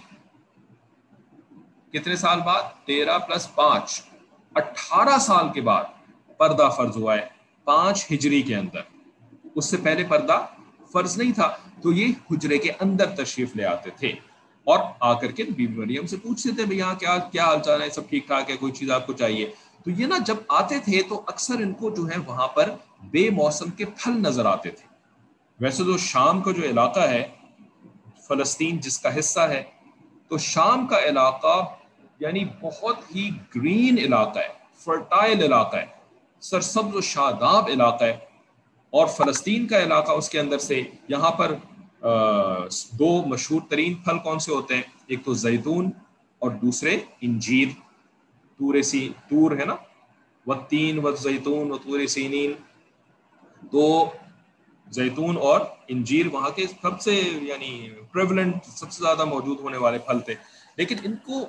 [1.93, 4.03] کتنے سال بعد؟ تیرہ پلس پانچ۔
[4.55, 5.85] اٹھارہ سال کے بعد
[6.37, 7.27] پردہ فرض ہوا ہے۔
[7.65, 8.81] پانچ ہجری کے اندر۔
[9.55, 10.47] اس سے پہلے پردہ
[10.93, 14.09] فرض نہیں تھا۔ تو یہ حجرے کے اندر تشریف لے آتے تھے۔
[14.65, 17.83] اور آ کر کے بی مریم سے پوچھتے تھے بھائی یہاں کیا کیا حال چال
[17.83, 19.53] ہے؟ سب ٹھیک ٹھاک ہے؟ کوئی چیز آپ کو چاہیے؟
[19.85, 22.71] تو یہ نا جب آتے تھے تو اکثر ان کو جو ہے وہاں پر
[23.03, 24.87] بے موسم کے پھل نظر آتے تھے۔
[25.61, 27.29] ویسے تو شام کا جو علاقہ ہے،
[28.29, 29.63] فلسطین جس کا حصہ ہے،
[30.29, 31.65] تو شام کا علاقہ
[32.21, 35.87] یعنی بہت ہی گرین علاقہ ہے، فرٹائل علاقہ ہے،
[36.41, 38.17] سرسبز و شاداب علاقہ ہے۔
[38.91, 41.55] اور فلسطین کا علاقہ اس کے اندر سے یہاں پر
[42.93, 45.91] دو مشہور ترین پھل کون سے ہوتے ہیں؟ ایک تو زیتون
[46.39, 47.69] اور دوسرے انجیر۔
[48.59, 49.77] تور سی، تور ہے نا؟
[50.47, 52.53] و تین و زیتون و تور سینین۔
[53.71, 54.11] تو
[54.91, 59.99] زیتون اور انجیر وہاں کے سب سے یعنی پریولنٹ سب سے زیادہ موجود ہونے والے
[59.99, 60.35] پھل تھے۔
[60.77, 61.47] لیکن ان کو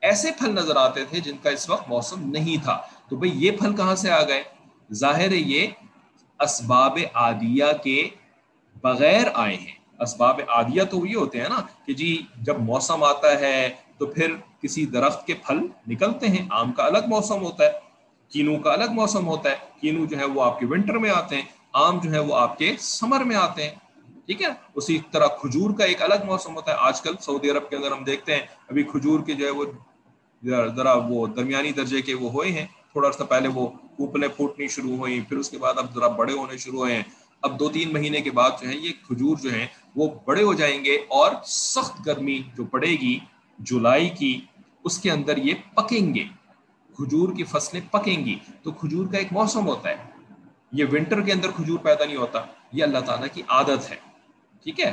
[0.00, 3.50] ایسے پھل نظر آتے تھے جن کا اس وقت موسم نہیں تھا۔ تو بھئی یہ
[3.50, 4.42] پھل کہاں سے آ گئے؟
[4.92, 5.66] ظاہر ہے یہ
[6.40, 8.08] اسباب عادیہ کے
[8.82, 13.38] بغیر آئے ہیں۔ اسباب عادیہ تو یہ ہوتے ہیں نا کہ جی جب موسم آتا
[13.40, 17.70] ہے تو پھر کسی درخت کے پھل نکلتے ہیں، آم کا الگ موسم ہوتا ہے،
[18.32, 21.36] کینو کا الگ موسم ہوتا ہے، کینو جو ہے وہ آپ کے ونٹر میں آتے
[21.36, 21.42] ہیں،
[21.84, 23.74] آم جو ہے وہ آپ کے سمر میں آتے ہیں،
[24.26, 27.68] ٹھیک ہے؟ اسی طرح کھجور کا ایک الگ موسم ہوتا ہے۔ آج کل سعودی عرب
[27.70, 29.64] کے اندر ہم دیکھتے ہیں، ابھی کھجور کے جو ہے وہ
[30.76, 34.96] ذرا وہ درمیانی درجے کے وہ ہوئے ہیں، تھوڑا سا پہلے وہ کوپلیں پھوٹنی شروع
[34.96, 37.02] ہوئی پھر اس کے بعد اب ذرا بڑے ہونے شروع ہوئے ہیں۔
[37.46, 40.54] اب دو تین مہینے کے بعد جو ہے یہ کھجور جو ہیں وہ بڑے ہو
[40.54, 43.18] جائیں گے اور سخت گرمی جو پڑے گی
[43.58, 44.40] جولائی کی،
[44.84, 46.24] اس کے اندر یہ پکیں گے۔
[46.96, 49.96] کھجور کی فصلیں پکیں گی۔ تو کھجور کا ایک موسم ہوتا ہے۔
[50.72, 52.38] یہ ونٹر کے اندر کھجور پیدا نہیں ہوتا۔
[52.72, 53.96] یہ اللہ تعالیٰ کی عادت ہے۔
[54.62, 54.92] ٹھیک ہے؟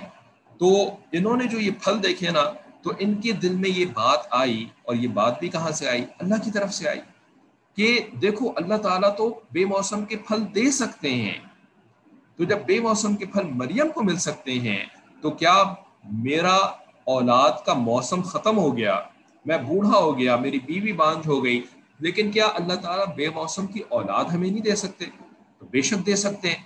[0.58, 0.68] تو
[1.12, 2.44] انہوں نے جو یہ پھل دیکھے نا،
[2.82, 6.06] تو ان کے دل میں یہ بات آئی اور یہ بات بھی کہاں سے آئی؟
[6.20, 7.00] اللہ کی طرف سے آئی
[7.76, 11.40] کہ دیکھو، اللہ تعالیٰ تو بے موسم کے پھل دے سکتے ہیں۔
[12.38, 14.86] تو جب بے موسم کے پھل مریم کو مل سکتے ہیں،
[15.22, 15.64] تو کیا
[16.12, 16.56] میرا
[17.04, 19.00] اولاد کا موسم ختم ہو گیا؟
[19.46, 21.62] میں بوڑھا ہو گیا، میری بیوی بانج ہو گئی،
[22.00, 25.06] لیکن کیا اللہ تعالیٰ بے موسم کی اولاد ہمیں نہیں دے سکتے؟
[25.60, 26.64] تو بے شک دے سکتے ہیں۔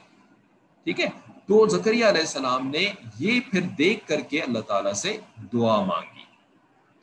[0.83, 1.05] ٹھیک ہے؟
[1.45, 5.17] تو زکریہ علیہ السلام نے یہ پھر دیکھ کر کے اللہ تعالیٰ سے
[5.53, 6.23] دعا مانگی۔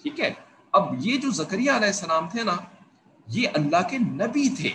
[0.03, 0.33] ٹھیک ہے؟
[0.73, 2.57] اب یہ جو زکریہ علیہ السلام تھے نا،
[3.27, 4.71] یہ اللہ کے نبی تھے۔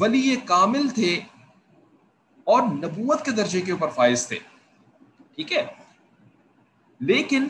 [0.00, 1.20] ولی کامل تھے۔
[2.48, 4.38] اور نبوت کے درجے کے اوپر فائز تھے۔
[5.34, 5.66] ٹھیک ہے؟
[7.00, 7.46] لیکن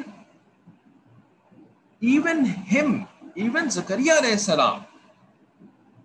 [2.01, 4.79] ایون ہم ایون زکریہ علیہ السلام،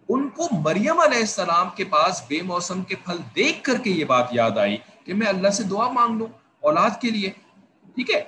[0.09, 4.05] ان کو مریم علیہ السلام کے پاس بے موسم کے پھل دیکھ کر کے یہ
[4.05, 6.27] بات یاد آئی کہ میں اللہ سے دعا مانگ لوں
[6.59, 7.29] اولاد کے لیے۔
[7.95, 8.23] ٹھیک ہے؟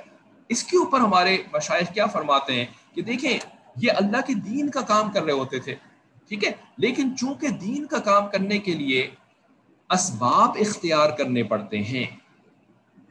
[0.49, 3.39] اس کے اوپر ہمارے مشاہد کیا فرماتے ہیں کہ دیکھیں،
[3.75, 5.75] یہ اللہ کے دین کا کام کر رہے ہوتے تھے۔
[6.27, 9.11] ٹھیک ہے؟ لیکن چونکہ دین کا کام کرنے کے لیے
[9.89, 12.03] اسباب اختیار کرنے پڑتے ہیں۔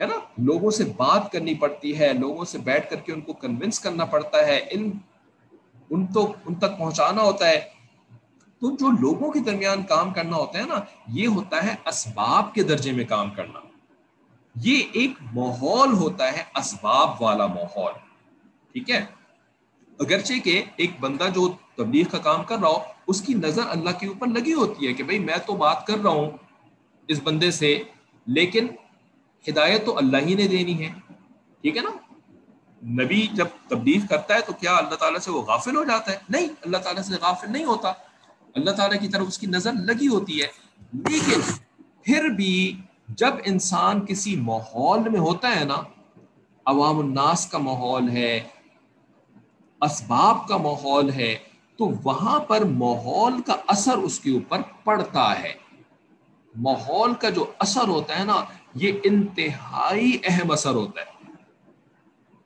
[0.01, 3.33] ہے نا؟ لوگوں سے بات کرنی پڑتی ہے، لوگوں سے بیٹھ کر کے ان کو
[3.33, 4.91] کنونس کرنا پڑتا ہے۔ علم
[5.91, 7.61] ان تو، ان تک پہنچانا ہوتا ہے۔
[8.61, 10.75] تو جو لوگوں کے درمیان کام کرنا ہوتا ہے نا،
[11.09, 13.61] یہ ہوتا ہے اسباب کے درجے میں کام کرنا۔
[14.55, 17.93] یہ ایک ماحول ہوتا ہے، اسباب والا ماحول۔
[18.73, 19.05] ٹھیک ہے؟
[20.01, 23.91] اگرچہ کہ ایک بندہ جو تبلیغ کا کام کر رہا ہو، اس کی نظر اللہ
[24.01, 26.31] کے اوپر لگی ہوتی ہے کہ بھائی میں تو بات کر رہا ہوں۔
[27.09, 27.83] اس بندے سے،
[28.27, 28.67] لیکن
[29.49, 30.93] ہدایت تو اللہ ہی نے دینی ہے۔
[31.61, 31.91] ٹھیک ہے نا؟
[33.05, 36.19] نبی جب تبلیغ کرتا ہے تو کیا اللہ تعالیٰ سے وہ غافل ہو جاتا ہے؟
[36.29, 37.89] نہیں، اللہ تعالیٰ سے غافل نہیں ہوتا۔
[38.55, 40.47] اللہ تعالیٰ کی طرف اس کی نظر لگی ہوتی ہے۔
[40.93, 41.41] لیکن
[42.03, 45.83] پھر بھی جب انسان کسی ماحول میں ہوتا ہے نا،
[46.65, 48.41] عوام الناس کا ماحول ہے،
[49.81, 51.37] اسباب کا ماحول ہے،
[51.77, 55.64] تو وہاں پر ماحول کا اثر اس کے اوپر پڑتا ہے۔
[56.57, 61.33] ماحول کا جو اثر ہوتا ہے نا، یہ انتہائی اہم اثر ہوتا ہے۔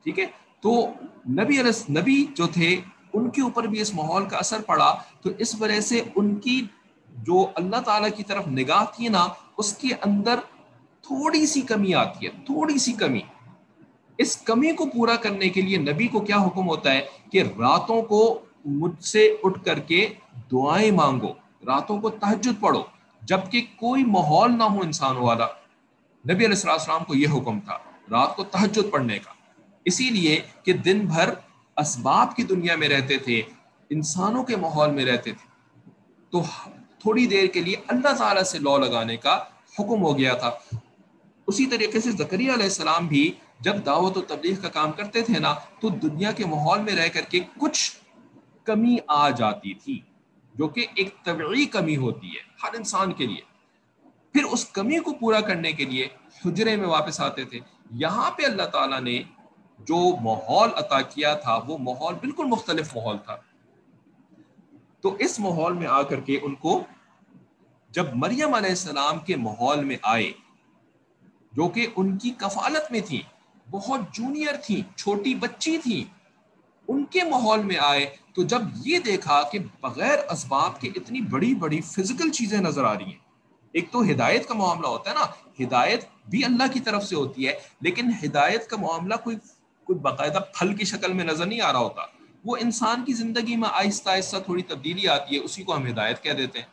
[0.03, 0.25] ٹھیک ہے؟
[0.61, 0.87] تو
[1.29, 2.81] نبی علیہ نبی جو تھے،
[3.13, 6.65] ان کے اوپر بھی اس ماحول کا اثر پڑا۔ تو اس وجہ سے ان کی
[7.09, 10.39] جو اللہ تعالیٰ کی طرف نگاہ تھی نا، اس کے اندر
[11.01, 13.21] تھوڑی سی کمی آتی ہے، تھوڑی سی کمی۔
[14.17, 18.01] اس کمی کو پورا کرنے کے لیے نبی کو کیا حکم ہوتا ہے؟ کہ راتوں
[18.01, 20.13] کو مجھ سے اٹھ کر کے
[20.51, 21.33] دعائیں مانگو،
[21.65, 22.83] راتوں کو تحجد پڑھو۔
[23.29, 25.45] جبکہ کوئی ماحول نہ ہو انسان والا۔
[26.29, 27.77] نبی علیہ السلام کو یہ حکم تھا
[28.11, 29.31] رات کو تحجد پڑھنے کا۔
[29.85, 31.29] اسی لیے کہ دن بھر
[31.77, 33.41] اسباب کی دنیا میں رہتے تھے،
[33.89, 35.49] انسانوں کے ماحول میں رہتے تھے۔
[36.29, 36.43] تو
[36.99, 39.43] تھوڑی دیر کے لیے اللہ تعالیٰ سے لو لگانے کا
[39.79, 40.51] حکم ہو گیا تھا۔
[41.47, 45.39] اسی طریقے سے زکریہ علیہ السلام بھی جب دعوت و تبلیغ کا کام کرتے تھے
[45.39, 47.91] نا، تو دنیا کے ماحول میں رہ کر کے کچھ
[48.63, 49.99] کمی آ جاتی تھی،
[50.55, 53.41] جو کہ ایک طبعی کمی ہوتی ہے۔ ہر انسان کے لیے۔
[54.33, 56.07] پھر اس کمی کو پورا کرنے کے لیے
[56.45, 57.59] حجرے میں واپس آتے تھے۔
[57.91, 59.23] یہاں پہ اللہ تعالیٰ نے
[59.79, 63.37] جو ماحول عطا کیا تھا، وہ ماحول بالکل مختلف ماحول تھا۔
[65.01, 66.83] تو اس ماحول میں آ کر کے ان کو
[67.89, 70.31] جب مریم علیہ السلام کے ماحول میں آئے،
[71.51, 73.21] جو کہ ان کی کفالت میں تھی
[73.71, 76.03] بہت جونیئر تھی چھوٹی بچی تھی
[76.89, 81.53] ان کے ماحول میں آئے تو جب یہ دیکھا کہ بغیر اسباب کے اتنی بڑی
[81.55, 83.19] بڑی فزیکل چیزیں نظر آ رہی ہیں،
[83.73, 85.25] ایک تو ہدایت کا معاملہ ہوتا ہے نا،
[85.63, 89.35] ہدایت بھی اللہ کی طرف سے ہوتی ہے، لیکن ہدایت کا معاملہ کوئی
[89.87, 92.01] کوئی باقاعدہ پھل کی شکل میں نظر نہیں آ رہا ہوتا۔
[92.45, 96.23] وہ انسان کی زندگی میں آہستہ آہستہ تھوڑی تبدیلی آتی ہے، اسی کو ہم ہدایت
[96.23, 96.65] کہہ دیتے ہیں۔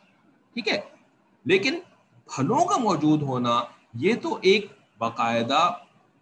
[0.53, 0.79] ٹھیک ہے؟
[1.45, 1.79] لیکن
[2.35, 5.69] پھلوں کا موجود ہونا یہ تو ایک باقاعدہ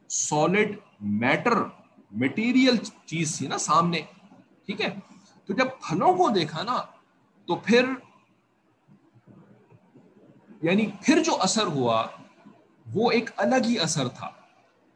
[0.10, 1.54] سالڈ میٹر
[2.16, 4.02] مٹیریل چیز تھی نا سامنے،
[4.66, 4.90] ٹھیک ہے؟
[5.46, 6.82] تو جب پھلوں کو دیکھا نا،
[7.48, 7.86] تو پھر
[10.62, 12.06] یعنی پھر جو اثر ہوا،
[12.86, 14.30] وہ ایک الگ ہی اثر تھا۔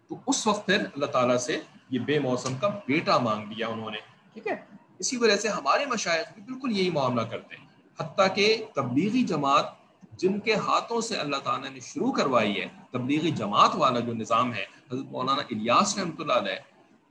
[0.07, 3.91] تو اس وقت پھر اللہ تعالیٰ سے یہ بے موسم کا بیٹا مانگ لیا انہوں
[3.91, 3.97] نے،
[4.33, 4.55] ٹھیک ہے؟
[4.99, 7.67] اسی وجہ سے ہمارے مشاہد بھی بالکل یہی معاملہ کرتے ہیں۔
[7.99, 9.65] حتیٰ کہ تبلیغی جماعت
[10.13, 14.53] جن کے ہاتھوں سے اللہ تعالیٰ نے شروع کروائی ہے، تبلیغی جماعت والا جو نظام
[14.53, 16.59] ہے، حضرت مولانا الیاس رحمۃ اللہ علیہ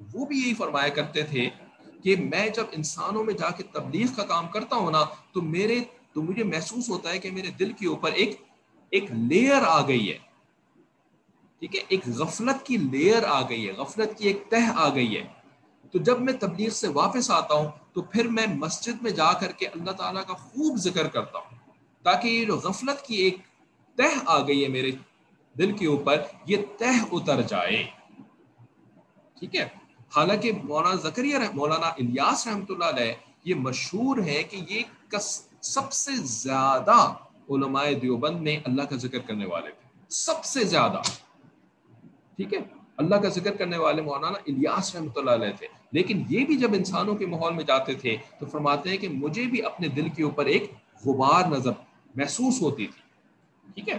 [0.01, 1.51] وہ بھی یہی فرمایا کرتے تھے
[2.03, 5.81] کہ میں جب انسانوں میں جا کے تبلیغ کا کام کرتا ہوں نا، تو میرے،
[6.13, 8.43] تو مجھے محسوس ہوتا ہے کہ میرے دل کے اوپر ایک
[8.91, 10.19] ایک لیئر آ گئی ہے۔
[11.59, 15.17] ٹھیک ہے؟ ایک غفلت کی لیئر آ گئی ہے، غفلت کی ایک تہ آ گئی
[15.17, 15.27] ہے۔
[15.93, 19.53] تو جب میں تبلیغ سے واپس آتا ہوں، تو پھر میں مسجد میں جا کر
[19.53, 21.57] کے اللہ تعالیٰ کا خوب ذکر کرتا ہوں۔
[22.03, 23.37] تاکہ یہ جو غفلت کی ایک
[23.97, 24.91] تہ آ گئی ہے میرے
[25.59, 27.85] دل کے اوپر، یہ تہ اتر جائے۔
[29.39, 33.13] ٹھیک ہے؟ حالانکہ مولانا زکریہ مولانا الیاس رحمۃ اللہ علیہ
[33.45, 34.83] یہ مشہور ہے کہ یہ
[35.61, 37.15] سب سے زیادہ
[37.51, 41.03] علماء دیوبند میں اللہ کا ذکر کرنے والے تھے۔ سب سے زیادہ۔
[42.37, 42.59] ٹھیک ہے؟
[42.97, 46.73] اللہ کا ذکر کرنے والے مولانا الیاس رحمۃ اللہ علیہ تھے۔ لیکن یہ بھی جب
[46.73, 50.23] انسانوں کے ماحول میں جاتے تھے تو فرماتے ہیں کہ مجھے بھی اپنے دل کے
[50.23, 50.73] اوپر ایک
[51.05, 51.71] غبار نظر
[52.15, 53.03] محسوس ہوتی تھی۔
[53.75, 53.99] ٹھیک ہے؟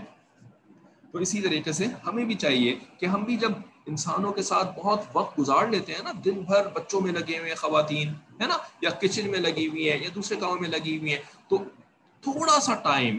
[1.11, 3.51] تو اسی طریقے سے ہمیں بھی چاہیے کہ ہم بھی جب
[3.89, 7.49] انسانوں کے ساتھ بہت وقت گزار لیتے ہیں نا، دن بھر بچوں میں لگے ہوئے
[7.49, 8.10] ہیں خواتین،
[8.41, 11.21] ہے نا؟ یا کچن میں لگی ہوئی ہیں، یا دوسرے کاموں میں لگی ہوئی ہیں۔
[11.47, 11.58] تو
[12.21, 13.17] تھوڑا سا ٹائم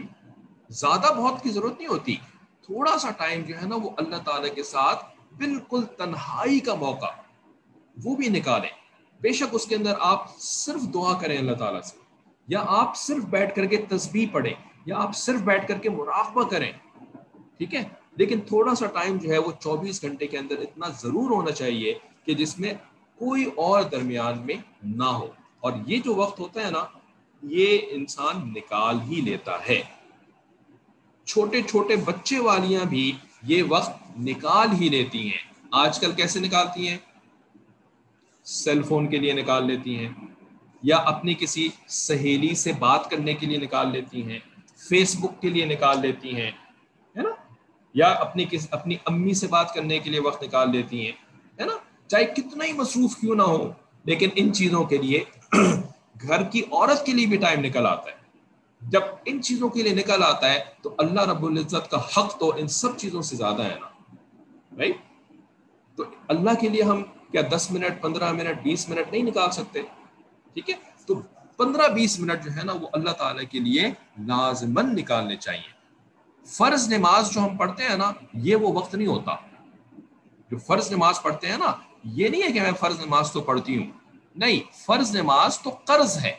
[0.69, 2.15] زیادہ بہت کی ضرورت نہیں ہوتی۔
[2.61, 5.05] تھوڑا سا ٹائم جو ہے نا، وہ اللہ تعالیٰ کے ساتھ
[5.37, 7.05] بالکل تنہائی کا موقع،
[8.03, 8.69] وہ بھی نکالیں۔
[9.21, 11.97] بے شک اس کے اندر آپ صرف دعا کریں اللہ تعالیٰ سے۔
[12.47, 14.53] یا آپ صرف بیٹھ کر کے تسبیح پڑھیں،
[14.85, 16.71] یا آپ صرف بیٹھ کر کے مراقبہ کریں۔
[17.57, 21.31] ٹھیک ہے؟ لیکن تھوڑا سا ٹائم جو ہے وہ چوبیس گھنٹے کے اندر اتنا ضرور
[21.31, 21.93] ہونا چاہیے
[22.25, 22.73] کہ جس میں
[23.15, 25.27] کوئی اور درمیان میں نہ ہو۔
[25.59, 26.85] اور یہ جو وقت ہوتا ہے نا،
[27.41, 29.81] یہ انسان نکال ہی لیتا ہے۔
[31.25, 33.11] چھوٹے چھوٹے بچے والیاں بھی
[33.43, 36.97] یہ وقت نکال ہی لیتی ہیں۔ آج کل کیسے نکالتی ہیں؟
[38.43, 40.09] سیل فون کے لیے نکال لیتی ہیں۔
[40.83, 44.39] یا اپنی کسی سہیلی سے بات کرنے کے لیے نکال لیتی ہیں۔
[44.89, 46.51] فیس بک کے لیے نکال لیتی ہیں۔
[47.17, 47.29] ہے نا؟
[47.93, 51.11] یا اپنی کس اپنی امی سے بات کرنے کے لیے وقت نکال لیتی ہیں،
[51.59, 51.73] ہے نا؟
[52.07, 53.71] چاہے کتنا ہی مصروف کیوں نہ ہو،
[54.03, 55.23] لیکن ان چیزوں کے لیے
[56.21, 58.21] گھر کی عورت کے لیے بھی ٹائم نکل آتا ہے۔
[58.81, 62.53] جب ان چیزوں کے لیے نکل آتا ہے، تو اللہ رب العزت کا حق تو
[62.57, 63.87] ان سب چیزوں سے زیادہ ہے نا؟
[64.71, 64.91] بھائی
[65.95, 69.81] تو اللہ کے لیے ہم کیا دس منٹ، پندرہ منٹ، بیس منٹ نہیں نکال سکتے؟
[70.53, 70.75] ٹھیک ہے؟
[71.05, 71.21] تو
[71.57, 73.91] پندرہ بیس منٹ جو ہے نا، وہ اللہ تعالیٰ کے لیے
[74.27, 75.80] لازمن نکالنے چاہیے۔
[76.45, 79.35] فرض نماز جو ہم پڑھتے ہیں نا، یہ وہ وقت نہیں ہوتا۔
[80.51, 81.73] جو فرض نماز پڑھتے ہیں نا،
[82.03, 83.91] یہ نہیں ہے کہ میں فرض نماز تو پڑھتی ہوں۔
[84.35, 86.33] نہیں، فرض نماز تو قرض ہے۔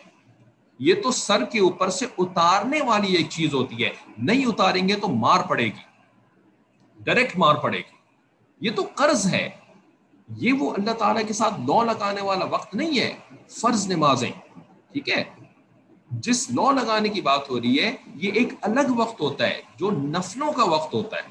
[0.78, 4.96] یہ تو سر کے اوپر سے اتارنے والی ایک چیز ہوتی ہے۔ نہیں اتاریں گے
[4.96, 5.82] تو مار پڑے گی۔
[7.00, 7.96] ڈائریکٹ مار پڑے گی۔
[8.60, 9.50] یہ تو قرض ہے۔
[10.28, 13.14] یہ وہ اللہ تعالیٰ کے ساتھ لو لگانے والا وقت نہیں ہے۔
[13.48, 14.32] فرض نمازیں۔
[14.92, 15.24] ٹھیک ہے؟
[16.12, 19.90] جس لو لگانے کی بات ہو رہی ہے، یہ ایک الگ وقت ہوتا ہے، جو
[19.90, 21.22] نفلوں کا وقت ہوتا ہے،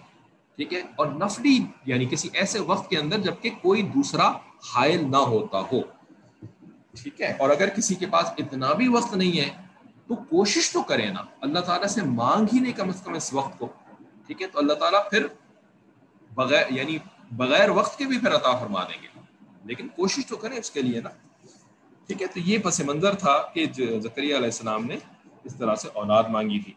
[0.56, 4.32] ٹھیک ہے؟ اور نفلی یعنی کسی ایسے وقت کے اندر جبکہ کوئی دوسرا
[4.74, 5.82] حائل نہ ہوتا ہو،
[7.04, 9.50] ٹھیک ہے؟ اور اگر کسی کے پاس اتنا بھی وقت نہیں ہے،
[10.08, 13.34] تو کوشش تو کرے نا، اللہ تعالیٰ سے مانگ ہی نہیں کم از کم اس
[13.34, 13.68] وقت کو،
[14.28, 15.28] ٹھیک ہے؟ تو اللہ تعالیٰ پھر
[16.36, 16.98] بغیر یعنی
[17.32, 19.08] بغیر وقت کے بھی پھر عطا فرما دیں گے۔
[19.64, 21.10] لیکن کوشش تو کریں اس کے لیے نا۔
[22.08, 24.98] ٹھیک ہے، تو یہ پس منظر تھا کہ زکریہ علیہ السلام نے
[25.44, 26.74] اس طرح سے اولاد مانگی تھی۔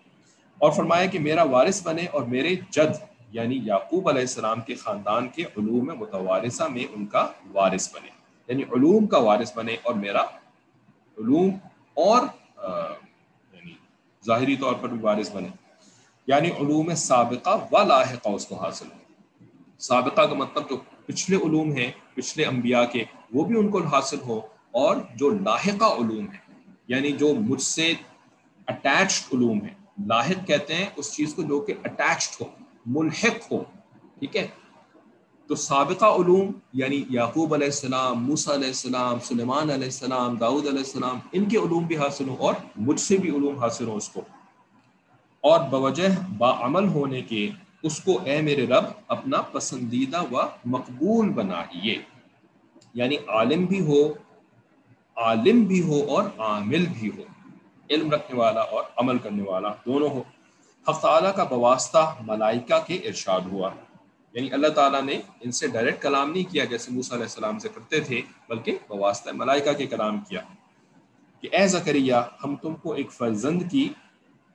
[0.58, 5.28] اور فرمایا کہ میرا وارث بنے اور میرے جد یعنی یعقوب علیہ السلام کے خاندان
[5.28, 8.08] کے علوم متوارثہ میں ان کا وارث بنے۔
[8.48, 10.22] یعنی علوم کا وارث بنے اور میرا
[11.18, 11.50] علوم
[11.94, 12.22] اور
[13.52, 13.72] یعنی
[14.26, 15.48] ظاہری طور پر بھی وارث بنے۔
[16.26, 18.98] یعنی علوم سابقہ و لاحقہ اس کو حاصل ہو۔
[19.78, 24.20] سابقہ کا مطلب جو پچھلے علوم ہیں، پچھلے انبیاء کے، وہ بھی ان کو حاصل
[24.20, 24.40] ہو۔
[24.74, 26.38] اور جو لاحقہ علوم ہے
[26.88, 27.92] یعنی جو مجھ سے
[28.66, 29.72] اٹیچڈ علوم ہے
[30.06, 32.46] لاحق کہتے ہیں اس چیز کو جو کہ اٹیچڈ ہو،
[32.86, 33.62] ملحق ہو،
[34.18, 34.46] ٹھیک ہے؟
[35.50, 40.78] تو سابقہ علوم یعنی یعقوب علیہ السلام، موسیٰ علیہ السلام، سلیمان علیہ السلام، داؤد علیہ
[40.78, 44.08] السلام، ان کے علوم بھی حاصل ہوں اور مجھ سے بھی علوم حاصل ہوں اس
[44.08, 44.20] کو۔
[45.44, 46.08] اور بوجہ
[46.38, 47.50] باعمل ہونے کے
[47.82, 51.96] اس کو اے میرے رب اپنا پسندیدہ و مقبول بنائیے
[52.94, 54.02] یعنی عالم بھی ہو
[55.16, 57.22] عالم بھی ہو اور عامل بھی ہو،
[57.90, 60.22] علم رکھنے والا اور عمل کرنے والا دونوں ہو۔
[60.88, 63.70] حق تعالیٰ کا بواسطہ ملائکہ کے ارشاد ہوا۔
[64.32, 67.68] یعنی اللہ تعالیٰ نے ان سے ڈائریکٹ کلام نہیں کیا جیسے موسیٰ علیہ السلام سے
[67.68, 70.40] کرتے تھے، بلکہ بواسطہ ملائکہ کے کلام کیا۔
[71.40, 73.88] کہ اے زکریہ ہم تم کو ایک فرزند کی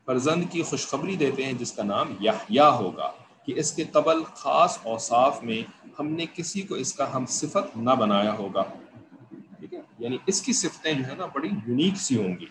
[0.05, 3.11] فرزند کی خوشخبری دیتے ہیں جس کا نام یحییٰ ہوگا۔
[3.45, 7.77] کہ اس کے قبل خاص اوصاف میں ہم نے کسی کو اس کا ہم صفت
[7.77, 8.63] نہ بنایا ہوگا۔
[9.99, 12.45] یعنی اس کی صفتیں جو ہے نا بڑی یونیک سی ہوں گی۔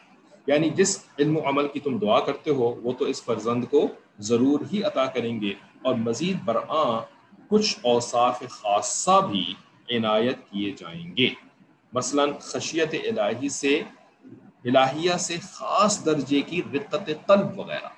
[0.47, 3.89] یعنی جس علم و عمل کی تم دعا کرتے ہو، وہ تو اس فرزند کو
[4.19, 7.01] ضرور ہی عطا کریں گے۔ اور مزید برآں
[7.49, 9.55] کچھ اوصاف خاصہ بھی
[9.97, 11.29] عنایت کیے جائیں گے۔
[11.93, 13.83] مثلا خشیت الہی سے،
[14.65, 17.89] الہیہ سے خاص درجے کی رقت قلب وغیرہ۔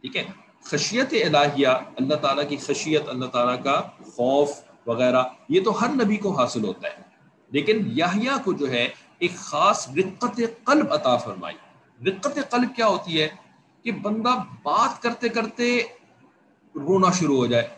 [0.00, 0.24] ٹھیک ہے؟
[0.62, 4.50] خشیت الہیہ، اللہ تعالیٰ کی خشیت، اللہ تعالیٰ کا خوف
[4.86, 7.03] وغیرہ، یہ تو ہر نبی کو حاصل ہوتا ہے۔
[7.54, 8.88] لیکن یاہیا کو جو ہے
[9.18, 11.56] ایک خاص رقت قلب عطا فرمائی۔
[12.10, 13.28] رقت قلب کیا ہوتی ہے؟
[13.82, 14.28] کہ بندہ
[14.62, 15.82] بات کرتے کرتے
[16.74, 17.68] رونا شروع ہو جائے۔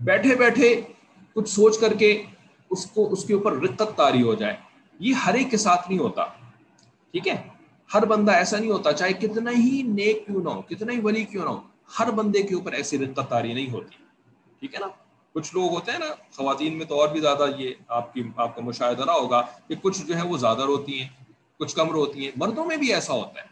[0.00, 0.82] بیٹھے بیٹھے
[1.32, 2.22] کچھ سوچ کر کے
[2.70, 4.56] اس کو، اس کے اوپر رقت تاری ہو جائے۔
[4.98, 6.24] یہ ہر ایک کے ساتھ نہیں ہوتا۔
[7.10, 7.48] ٹھیک ہے؟
[7.94, 11.24] ہر بندہ ایسا نہیں ہوتا، چاہے کتنا ہی نیک کیوں نہ ہو، کتنا ہی ولی
[11.24, 11.60] کیوں نہ ہو،
[11.98, 13.96] ہر بندے کے اوپر ایسی رقت تاری نہیں ہوتی۔
[14.60, 14.86] ٹھیک ہے نا؟
[15.32, 18.56] کچھ لوگ ہوتے ہیں نا، خواتین میں تو اور بھی زیادہ یہ آپ کی، آپ
[18.56, 21.08] کا مشاہدہ رہا ہوگا کہ کچھ جو ہے وہ زیادہ روتی ہیں،
[21.58, 23.46] کچھ کم روتی ہیں۔ مردوں میں بھی ایسا ہوتا ہے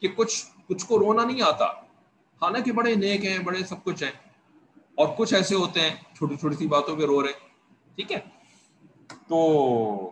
[0.00, 1.64] کہ کچھ کچھ کو رونا نہیں آتا۔
[2.42, 4.10] حالانکہ بڑے نیک ہیں، بڑے سب کچھ ہیں۔
[4.94, 7.32] اور کچھ ایسے ہوتے ہیں، چھوٹی چھوٹی سی باتوں پہ رو رہے
[7.94, 8.20] ٹھیک ہے؟
[9.28, 10.10] تو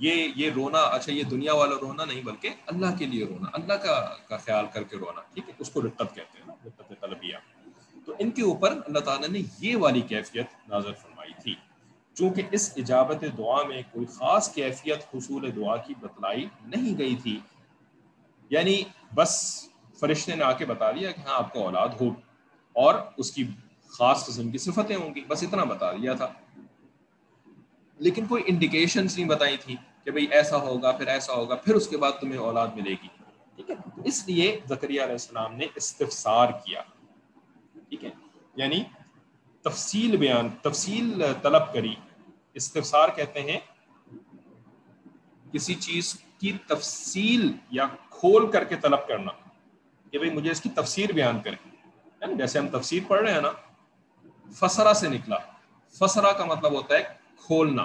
[0.00, 3.72] یہ یہ رونا اچھا یہ دنیا والا رونا نہیں، بلکہ اللہ کے لیے رونا، اللہ
[3.72, 6.92] کا کا خیال کر کے رونا۔ ٹھیک ہے؟ اس کو رقت کہتے ہیں نا رقت
[7.00, 7.36] طلبیہ۔
[8.18, 11.54] ان کے اوپر اللہ تعالیٰ نے یہ والی کیفیت نازر فرمائی تھی۔
[12.14, 17.40] چونکہ اس اجابت دعا میں کوئی خاص کیفیت حصول دعا کی بتلائی نہیں گئی تھی۔
[18.50, 18.82] یعنی
[19.14, 19.64] بس
[20.00, 22.08] فرشتے نے آ کے بتا دیا کہ ہاں آپ کو اولاد ہو
[22.72, 23.44] اور اس کی
[23.88, 26.28] خاص قسم کی صفتیں ہوں گی۔ بس اتنا بتا دیا تھا۔
[27.98, 31.88] لیکن کوئی انڈیکیشنز نہیں بتائی تھی کہ بھئی ایسا ہوگا، پھر ایسا ہوگا، پھر اس
[31.88, 33.08] کے بعد تمہیں اولاد ملے گی۔
[33.56, 33.74] ٹھیک ہے؟
[34.04, 36.82] اس لیے زکریہ علیہ السلام نے استفسار کیا۔
[37.88, 38.10] ٹھیک ہے۔
[38.56, 38.84] یعنی
[39.64, 41.94] تفصیل بیان، تفصیل طلب کری۔
[42.54, 43.60] استفسار کہتے ہیں
[45.52, 49.30] کسی چیز کی تفصیل یا کھول کر کے طلب کرنا
[50.10, 51.76] کہ بھئی مجھے اس کی تفسیر بیان کریں۔
[52.20, 53.52] یعنی جیسے ہم تفسیر پڑھ رہے ہیں نا
[54.50, 55.36] فسرا سے نکلا۔
[55.88, 57.02] فسرا کا مطلب ہوتا ہے
[57.46, 57.84] کھولنا۔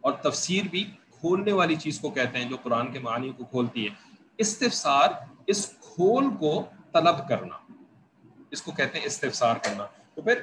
[0.00, 3.84] اور تفسیر بھی کھولنے والی چیز کو کہتے ہیں جو قرآن کے معنی کو کھولتی
[3.84, 3.90] ہے۔
[4.38, 5.08] استفسار،
[5.46, 7.63] اس کھول کو طلب کرنا۔
[8.54, 10.34] اس کو کہتے ہیں استفسار کرنا۔ تو پھر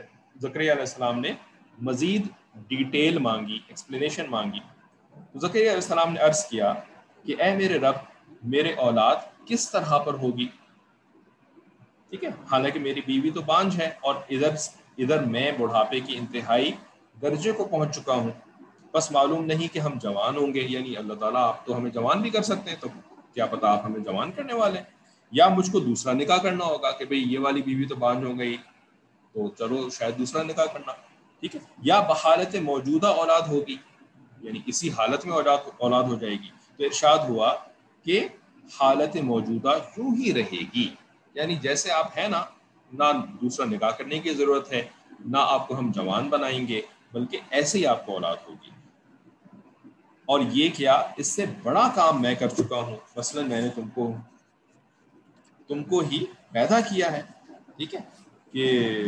[0.56, 1.32] علیہ السلام نے
[1.82, 2.28] مزید
[2.68, 4.60] ڈیٹیل مانگی ایکسپلینیشن مانگی۔
[5.42, 6.74] تو علیہ السلام نے عرض کیا
[7.26, 7.96] کہ اے میرے رب،
[8.44, 10.48] میرے اولاد کس طرح پر ہوگی؟
[12.10, 14.54] ٹھیک ہے؟ حالانکہ میری بیوی تو بانج ہے اور ادھر
[14.98, 16.72] ادھر میں بڑھاپے کی انتہائی
[17.22, 18.32] درجے کو پہنچ چکا ہوں۔
[18.94, 22.22] بس معلوم نہیں کہ ہم جوان ہوں گے یعنی اللہ تعالیٰ آپ تو ہمیں جوان
[22.22, 22.88] بھی کر سکتے ہیں، تو
[23.34, 25.01] کیا پتا آپ ہمیں جوان کرنے والے ہیں۔
[25.32, 28.40] یا مجھ کو دوسرا نکاح کرنا ہوگا کہ بھئی یہ والی بیوی تو بانج ہو
[28.40, 28.58] گئی،
[29.34, 30.92] تو چلو شاید دوسرا نکاح کرنا،
[31.40, 33.76] ٹھیک ہے؟ یا بحالت موجودہ اولاد ہوگی
[34.42, 35.38] یعنی اسی حالت میں
[35.78, 37.54] اولاد ہو جائے گی، تو ارشاد ہوا
[38.04, 38.28] کہ
[38.80, 40.96] حالت موجودہ یوں ہی رہے گی۔
[41.34, 42.44] یعنی جیسے آپ ہیں نا،
[42.94, 43.04] نہ
[43.42, 44.88] دوسرا نکاح کرنے کی ضرورت ہے،
[45.26, 46.82] نہ آپ کو ہم جوان بنائیں گے،
[47.14, 48.70] بلکہ ایسے ہی آپ کو اولاد ہوگی۔
[50.26, 53.90] اور یہ کیا، اس سے بڑا کام میں کر چکا ہوں۔ مثلا میں نے تم
[53.90, 54.14] کو
[55.72, 57.22] تم کو ہی پیدا کیا ہے،
[57.78, 58.00] ٹھیک ہے؟
[58.52, 59.04] کہ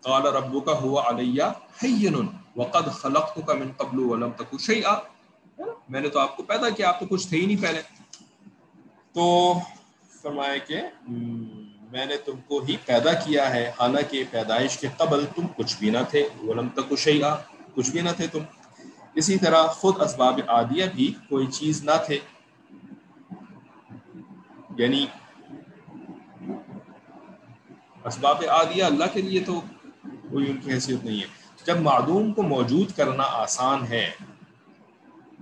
[0.00, 1.42] قال ربک ہوا علیہ
[1.82, 2.26] حین
[2.56, 4.98] وقد خلقتک من قبل ولم تک شیئا۔
[5.88, 7.82] میں نے تو آپ کو پیدا کیا، آپ تو کچھ تھے ہی نہیں پہلے۔
[9.12, 9.54] تو
[10.22, 10.80] فرمایا کہ
[11.92, 15.90] میں نے تم کو ہی پیدا کیا ہے، حالانکہ پیدائش کے قبل تم کچھ بھی
[15.90, 17.36] نہ تھے، ولم تک شیئا،
[17.74, 18.42] کچھ بھی نہ تھے تم۔
[19.14, 22.18] اسی طرح خود اسباب عادیہ بھی کوئی چیز نہ تھے۔
[24.78, 25.06] یعنی
[28.04, 29.60] اسباب عادیہ اللہ کے لیے تو
[30.30, 31.26] کوئی ان کی حیثیت نہیں ہے۔
[31.66, 34.10] جب معدوم کو موجود کرنا آسان ہے،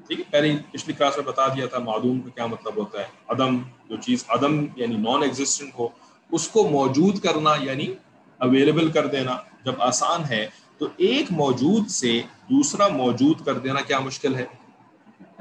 [0.06, 3.06] ٹھیک ہے، پہلے پچھلی کلاس میں بتا دیا تھا معدوم کا کیا مطلب ہوتا ہے۔
[3.28, 5.88] عدم، جو چیز عدم یعنی نان ایگزسٹنٹ ہو،
[6.32, 7.94] اس کو موجود کرنا یعنی
[8.38, 10.46] اویلیبل کر دینا۔ جب آسان ہے
[10.78, 14.44] تو ایک موجود سے دوسرا موجود کر دینا کیا مشکل ہے؟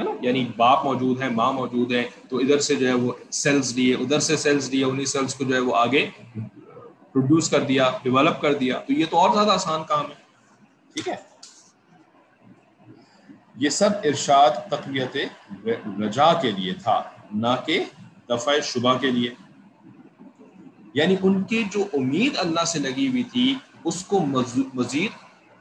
[0.01, 3.11] ہے نا؟ یعنی باپ موجود ہے ماں موجود ہے تو ادھر سے جو ہے وہ
[3.31, 6.09] سیلز لیے ادھر سے سیلز لیے انہیں سیلز کو جو ہے وہ آگے
[7.11, 10.15] پروڈیوس کر دیا ڈیولپ کر دیا۔ تو یہ تو اور زیادہ آسان کام ہے۔
[10.93, 11.15] ٹھیک ہے؟
[13.55, 15.17] یہ سب ارشاد تقویت
[16.01, 17.83] رجا کے لیے تھا، نہ کہ
[18.29, 19.29] دفع شبہ کے لیے۔
[20.93, 24.19] یعنی ان کی جو امید اللہ سے لگی ہوئی تھی، اس کو
[24.73, 25.11] مزید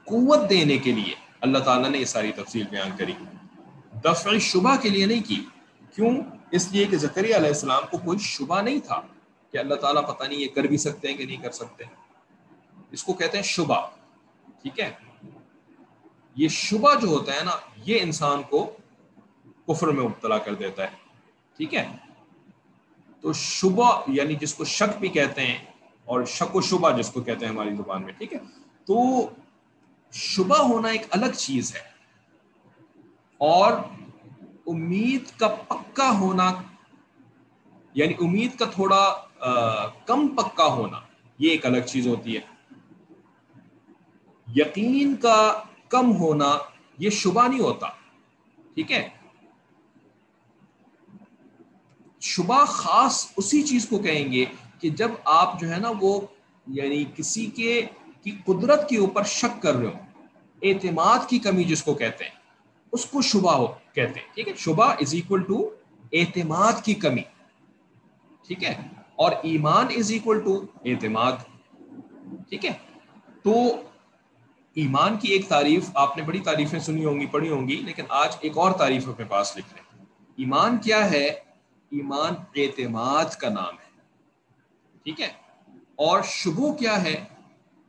[0.05, 3.13] قوت دینے کے لیے۔ اللہ تعالیٰ نے یہ ساری تفصیل بیان کری۔
[4.03, 5.45] دفع شبہ کے لیے نہیں کی۔
[5.95, 6.21] کیوں؟
[6.51, 9.01] اس لیے کہ زکری علیہ السلام کو کوئی شبہ نہیں تھا
[9.51, 11.83] کہ اللہ تعالیٰ پتہ نہیں یہ کر بھی سکتے ہیں کہ نہیں کر سکتے
[12.91, 13.89] اس کو کہتے ہیں شبہ۔
[14.61, 14.91] ٹھیک ہے؟
[16.35, 18.77] یہ شبہ جو ہوتا ہے نا، یہ انسان کو
[19.67, 20.95] کفر میں مبتلا کر دیتا ہے۔
[21.57, 21.87] ٹھیک ہے؟
[23.21, 25.57] تو شبہ یعنی جس کو شک بھی کہتے ہیں
[26.05, 28.39] اور شک و شبہ جس کو کہتے ہیں ہماری زبان میں۔ ٹھیک ہے؟
[28.85, 28.95] تو
[30.11, 31.90] شبہ ہونا ایک الگ چیز ہے۔
[33.41, 33.71] اور
[34.67, 36.51] امید کا پکا ہونا
[37.93, 39.03] یعنی امید کا تھوڑا
[40.05, 40.99] کم پکا ہونا،
[41.39, 42.41] یہ ایک الگ چیز ہوتی ہے۔
[44.47, 45.37] یقین کا
[45.89, 46.51] کم ہونا،
[46.97, 47.87] یہ شبہ نہیں ہوتا،
[48.75, 49.07] ٹھیک ہے؟
[52.21, 54.43] شبہ خاص اسی چیز کو کہیں گے
[54.79, 56.19] کہ جب آپ جو ہے نا وہ
[56.67, 57.81] یعنی کسی کے،
[58.23, 59.99] کی قدرت کے اوپر شک کر رہے ہو
[60.61, 62.39] اعتماد کی کمی جس کو کہتے ہیں۔
[62.91, 65.69] اس کو شبہ ہو، کہتے ہیں، ٹھیک ہے؟ شبہ از اکول ٹو
[66.11, 67.21] اعتماد کی کمی،
[68.47, 68.81] ٹھیک ہے؟
[69.15, 71.31] اور ایمان از اکول ٹو اعتماد،
[72.49, 72.73] ٹھیک ہے؟
[73.43, 73.53] تو
[74.73, 78.03] ایمان کی ایک تعریف، آپ نے بڑی تعریفیں سنی ہوں گی، پڑھی ہوں گی، لیکن
[78.09, 81.25] آج ایک اور تعریف اپنے پاس لکھ لیں ایمان کیا ہے؟
[81.89, 83.89] ایمان اعتماد کا نام ہے،
[85.03, 85.27] ٹھیک ہے؟
[85.95, 87.23] اور شبو کیا ہے؟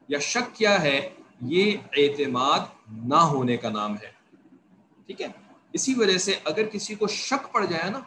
[0.09, 2.61] یا شک کیا ہے؟ یہ اعتماد
[2.93, 4.12] نہ ہونے کا نام ہے۔
[5.13, 5.27] ٹھیک ہے؟
[5.73, 8.01] اسی وجہ سے اگر کسی کو شک پڑ جائے نا،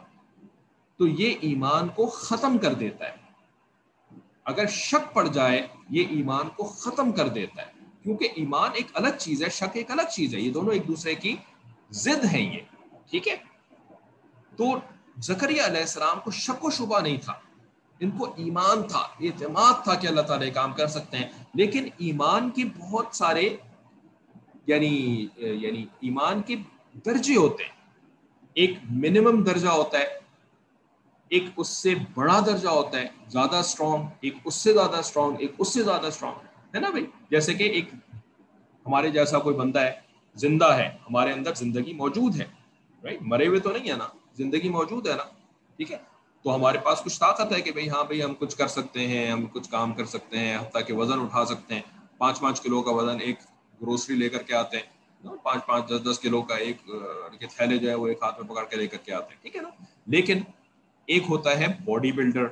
[0.98, 3.16] تو یہ ایمان کو ختم کر دیتا ہے۔
[4.44, 9.08] اگر شک پڑ جائے، یہ ایمان کو ختم کر دیتا ہے۔ کیونکہ ایمان ایک الگ
[9.18, 11.36] چیز ہے، شک ایک الگ چیز ہے۔ یہ دونوں ایک دوسرے کی
[11.90, 12.60] ضد ہیں یہ۔
[13.10, 13.36] ٹھیک ہے؟
[14.56, 14.64] تو
[15.22, 17.32] زکریہ علیہ السلام کو شک و شبہ نہیں تھا۔
[18.00, 22.50] ان کو ایمان تھا، اعتماد تھا کہ اللہ تعالیٰ کام کر سکتے ہیں۔ لیکن ایمان
[22.50, 23.56] کے بہت سارے
[24.66, 26.56] یعنی یعنی ایمان کے
[27.04, 27.70] درجے ہوتے ہیں۔
[28.54, 30.18] ایک منیمم درجہ ہوتا ہے،
[31.28, 35.52] ایک اس سے بڑا درجہ ہوتا ہے، زیادہ اسٹرانگ ایک اس سے زیادہ اسٹرانگ ایک
[35.58, 36.34] اس سے زیادہ اسٹرانگ
[36.74, 37.88] ہے نا بھائی؟ جیسے کہ ایک
[38.86, 39.92] ہمارے جیسا کوئی بندہ ہے،
[40.34, 42.46] زندہ ہے، ہمارے اندر زندگی موجود ہے
[43.20, 45.22] مرے ہوئے تو نہیں ہے نا، زندگی موجود ہے نا،
[45.76, 45.98] ٹھیک ہے؟
[46.42, 49.30] تو ہمارے پاس کچھ طاقت ہے کہ بھائی ہاں بھائی، ہم کچھ کر سکتے ہیں،
[49.32, 51.82] ہم کچھ کام کر سکتے ہیں، حتیٰ کہ وزن اٹھا سکتے ہیں۔
[52.18, 53.38] پانچ پانچ کلو کا وزن ایک
[53.82, 54.95] گروسری لے کر کے آتے ہیں۔
[55.42, 56.82] پانچ پانچ دس دس کلو کا ایک
[57.56, 59.56] تھیلے جو ہے وہ ایک ہاتھ میں پکڑ کے لے کر کے آتے ہیں، ٹھیک
[59.56, 59.68] ہے نا؟
[60.06, 60.40] لیکن
[61.08, 62.46] ایک ہوتا ہے باڈی بلڈر،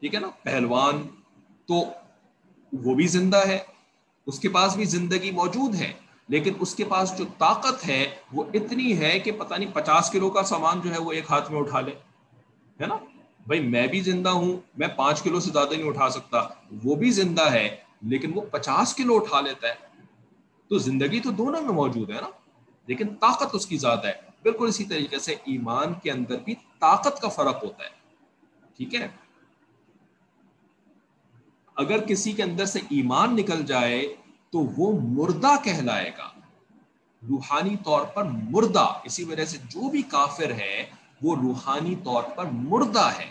[0.00, 1.02] ٹھیک ہے نا؟ پہلوان
[1.66, 1.82] تو
[2.72, 3.58] وہ بھی زندہ ہے،
[4.26, 5.92] اس کے پاس بھی زندگی موجود ہے،
[6.28, 10.30] لیکن اس کے پاس جو طاقت ہے وہ اتنی ہے کہ پتہ نہیں پچاس کلو
[10.30, 11.94] کا سامان جو ہے وہ ایک ہاتھ میں اٹھا لے،
[12.80, 12.96] ہے نا؟
[13.46, 16.42] بھائی میں بھی زندہ ہوں، میں پانچ کلو سے زیادہ نہیں اٹھا سکتا،
[16.84, 19.74] وہ بھی زندہ ہے، لیکن وہ پچاس کلو اٹھا لیتا ہے
[20.72, 22.26] تو زندگی تو دونوں میں موجود ہے نا،
[22.86, 24.12] لیکن طاقت اس کی زیادہ ہے۔
[24.42, 27.90] بالکل اسی طریقے سے ایمان کے اندر بھی طاقت کا فرق ہوتا ہے۔
[28.76, 29.08] ٹھیک ہے؟
[31.76, 34.14] اگر کسی کے اندر سے ایمان نکل جائے
[34.50, 36.30] تو وہ مردہ کہلائے گا۔
[37.28, 40.90] روحانی طور پر مردہ، اسی وجہ سے جو بھی کافر ہے،
[41.22, 43.30] وہ روحانی طور پر مردہ ہے۔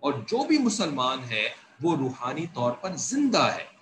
[0.00, 1.48] اور جو بھی مسلمان ہے،
[1.82, 3.79] وہ روحانی طور پر زندہ ہے۔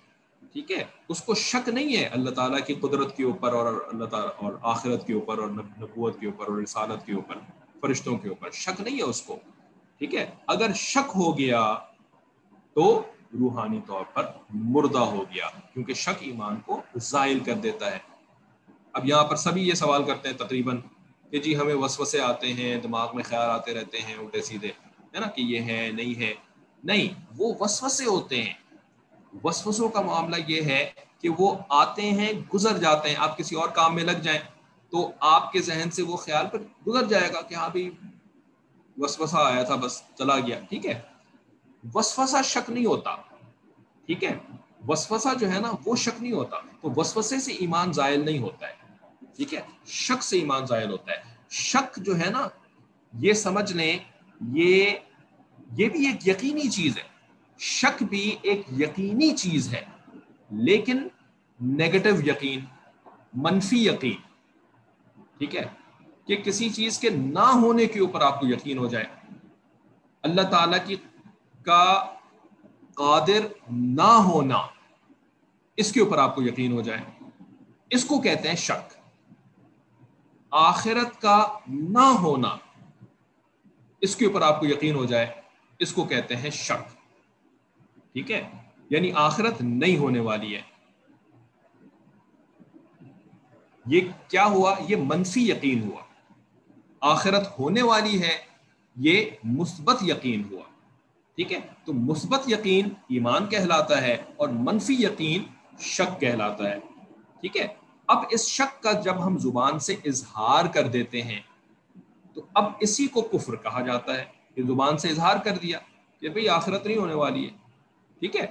[0.53, 4.05] ٹھیک ہے؟ اس کو شک نہیں ہے اللہ تعالیٰ کی قدرت کے اوپر اور اللہ
[4.05, 7.35] تعالیٰ اور آخرت کے اوپر اور نبوت کے اوپر اور رسالت کے اوپر،
[7.81, 9.37] فرشتوں کے اوپر شک نہیں ہے اس کو،
[9.97, 11.77] ٹھیک ہے؟ اگر شک ہو گیا
[12.73, 13.01] تو
[13.39, 17.99] روحانی طور پر مردہ ہو گیا، کیونکہ شک ایمان کو زائل کر دیتا ہے۔
[18.93, 20.77] اب یہاں پر سبھی یہ سوال کرتے ہیں تقریباً
[21.31, 24.69] کہ جی ہمیں وسوسے آتے ہیں، دماغ میں خیال آتے رہتے ہیں، الٹے سیدھے،
[25.13, 26.33] ہے نا؟ کہ یہ ہے، نہیں ہے۔
[26.83, 28.53] نہیں، وہ وسوسے ہوتے ہیں۔
[29.43, 33.69] وسوسوں کا معاملہ یہ ہے کہ وہ آتے ہیں، گزر جاتے ہیں، آپ کسی اور
[33.69, 34.39] کام میں لگ جائیں
[34.89, 37.89] تو آپ کے ذہن سے وہ خیال پر گزر جائے گا کہ ہاں بھی
[38.97, 41.01] وسوسہ آیا تھا، بس چلا گیا، ٹھیک ہے؟
[41.93, 43.15] وسوسہ شک نہیں ہوتا،
[44.05, 44.37] ٹھیک ہے؟
[44.87, 48.67] وسوسہ جو ہے نا، وہ شک نہیں ہوتا، تو وسوسے سے ایمان زائل نہیں ہوتا
[48.67, 48.73] ہے،
[49.35, 52.47] ٹھیک ہے؟ شک سے ایمان زائل ہوتا ہے۔ شک جو ہے نا،
[53.13, 53.97] یہ سمجھ لیں،
[54.41, 54.91] یہ
[55.77, 57.18] یہ بھی ایک یقینی چیز ہے۔
[57.59, 59.85] شک بھی ایک یقینی چیز ہے،
[60.51, 61.07] لیکن
[61.61, 62.59] نیگیٹو یقین،
[63.33, 64.17] منفی یقین۔
[65.37, 65.65] ٹھیک ہے؟
[66.27, 69.05] کہ کسی چیز کے نہ ہونے کے اوپر آپ کو یقین ہو جائے۔
[70.21, 70.95] اللہ تعالی کی
[71.61, 72.13] کا
[72.93, 74.57] قادر نہ ہونا،
[75.77, 77.01] اس کے اوپر آپ کو یقین ہو جائے۔
[77.89, 78.93] اس کو کہتے ہیں شک۔
[80.51, 82.57] آخرت کا نہ ہونا،
[84.01, 85.27] اس کے اوپر آپ کو یقین ہو جائے۔
[85.79, 86.98] اس کو کہتے ہیں شک۔
[88.13, 88.49] ٹھیک ہے؟
[88.89, 90.61] یعنی آخرت نہیں ہونے والی ہے۔
[93.85, 96.01] یہ کیا ہوا؟ یہ منفی یقین ہوا۔
[97.01, 98.37] آخرت ہونے والی ہے،
[98.95, 100.61] یہ مثبت یقین ہوا۔
[101.35, 105.43] ٹھیک ہے؟ تو مثبت یقین ایمان کہلاتا ہے اور منفی یقین
[105.79, 106.79] شک کہلاتا ہے۔
[107.41, 107.67] ٹھیک ہے؟
[108.07, 111.39] اب اس شک کا جب ہم زبان سے اظہار کر دیتے ہیں،
[112.33, 115.79] تو اب اسی کو کفر کہا جاتا ہے۔ کہ زبان سے اظہار کر دیا
[116.21, 117.68] کہ بھئی آخرت نہیں ہونے والی ہے۔
[118.19, 118.45] ٹھیک ہے؟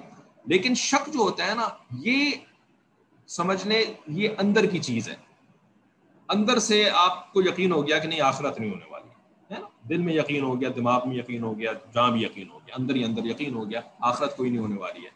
[0.47, 2.31] لیکن شک جو ہوتا ہے نا، یہ
[3.27, 5.15] سمجھ لیں یہ اندر کی چیز ہے۔
[6.29, 9.09] اندر سے آپ کو یقین ہو گیا کہ نہیں، آخرت نہیں ہونے والی۔
[9.55, 12.51] ہے نا؟ دل میں یقین ہو گیا، دماغ میں یقین ہو گیا جہاں بھی یقین
[12.51, 15.11] ہو گیا، اندر ہی اندر یقین ہو گیا، آخرت کوئی نہیں ہونے والی ہے۔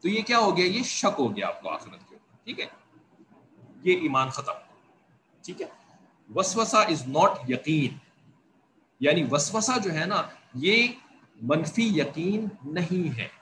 [0.00, 2.60] تو یہ کیا ہو گیا؟ یہ شک ہو گیا آپ کو آخرت کے اوپر، ٹھیک
[2.60, 2.66] ہے؟
[3.82, 4.52] یہ ایمان ختم۔
[5.44, 5.66] ٹھیک ہے؟
[6.34, 7.96] وسوسا از ناٹ یقین۔
[9.00, 10.22] یعنی وسوسا جو ہے نا،
[10.54, 10.88] یہ
[11.42, 13.37] منفی یقین نہیں ہے۔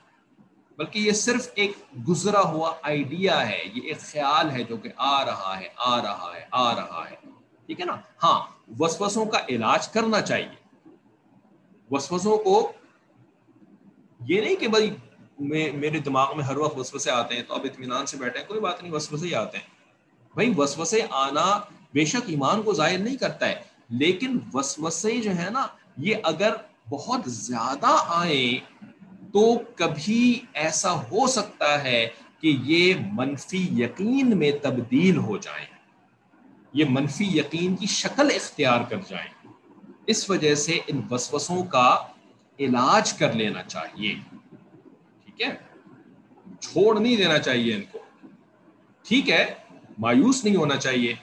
[0.77, 1.71] بلکہ یہ صرف ایک
[2.07, 6.31] گزرا ہوا آئیڈیا ہے، یہ ایک خیال ہے جو کہ آ رہا ہے، آ رہا
[6.35, 7.15] ہے، آ رہا ہے۔
[7.65, 8.39] ٹھیک ہے نا؟ ہاں
[8.79, 10.55] وسوسوں کا علاج کرنا چاہیے۔
[11.91, 12.71] وسوسوں کو
[14.25, 14.89] یہ نہیں کہ بھائی
[15.73, 18.81] میرے دماغ میں ہر وقت وسوسے آتے ہیں تو اب اطمینان سے بیٹھے کوئی بات
[18.83, 19.65] نہیں، وسوسے ہی آتے ہیں۔
[20.33, 21.45] بھائی، وسوسے آنا
[21.93, 25.67] بے شک ایمان کو ظاہر نہیں کرتا ہے، لیکن وسوسے جو ہے نا،
[25.97, 26.55] یہ اگر
[26.89, 28.51] بہت زیادہ آئیں
[29.33, 32.09] تو کبھی ایسا ہو سکتا ہے
[32.41, 35.65] کہ یہ منفی یقین میں تبدیل ہو جائیں
[36.73, 39.47] یہ منفی یقین کی شکل اختیار کر جائیں
[40.07, 41.97] اس وجہ سے ان وسوسوں کا
[42.59, 44.15] علاج کر لینا چاہیے۔
[45.25, 45.55] ٹھیک ہے؟
[46.59, 47.99] چھوڑ نہیں دینا چاہیے ان کو۔
[49.07, 49.53] ٹھیک ہے؟
[49.99, 51.13] مایوس نہیں ہونا چاہیے۔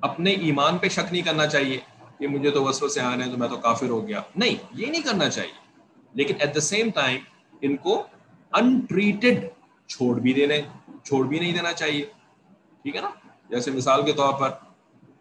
[0.00, 1.80] اپنے ایمان پہ شک نہیں کرنا چاہیے
[2.18, 4.86] کہ مجھے تو وسوسے آ رہے ہیں تو میں تو کافر ہو گیا۔ نہیں، یہ
[4.86, 5.69] نہیں کرنا چاہیے۔
[6.14, 7.18] لیکن ایٹ دا سیم ٹائم
[7.60, 8.06] ان کو
[8.52, 9.46] انٹریٹڈ
[9.88, 10.60] چھوڑ بھی دینے،
[11.04, 12.04] چھوڑ بھی نہیں دینا چاہیے۔
[12.82, 13.10] ٹھیک ہے نا؟
[13.48, 14.50] جیسے مثال کے طور پر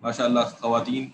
[0.02, 1.10] ماشاء اللہ خواتین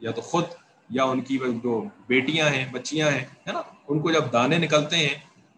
[0.00, 0.44] یا تو خود
[0.90, 4.96] یا ان کی جو بیٹیاں ہیں، بچیاں ہیں، ہے نا؟ ان کو جب دانے نکلتے
[4.96, 5.14] ہیں،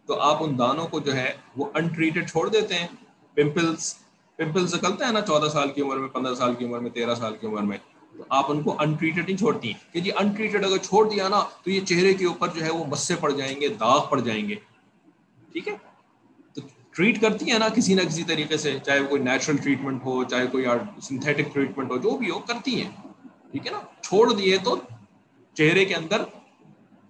[0.06, 2.86] تو آپ ان دانوں کو جو ہے، وہ انٹریٹڈ چھوڑ دیتے ہیں۔
[3.34, 3.94] پمپلس
[4.36, 7.14] پمپلس نکلتے ہیں نا چودہ سال کی عمر میں، پندرہ سال کی عمر میں، تیرہ
[7.14, 7.78] سال کی عمر میں۔
[8.28, 11.80] آپ ان کو انٹریٹڈ نہیں چھوڑتی۔ کہ جی انٹریٹڈ اگر چھوڑ دیا نا، تو یہ
[11.80, 14.54] چہرے کے اوپر جو ہے وہ مسے پڑ جائیں گے، داغ پڑ جائیں گے۔
[15.52, 15.76] ٹھیک ہے؟
[16.54, 16.60] تو
[16.90, 20.46] ٹریٹ کرتی ہیں نا کسی نہ کسی طریقے سے، چاہے کوئی نیچرل ٹریٹمنٹ ہو، چاہے
[20.46, 20.64] کوئی
[21.02, 22.90] سنتھیٹک ٹریٹمنٹ ہو، جو بھی ہو، کرتی ہیں۔
[23.50, 24.76] ٹھیک ہے نا؟ چھوڑ دیے تو
[25.54, 26.22] چہرے کے اندر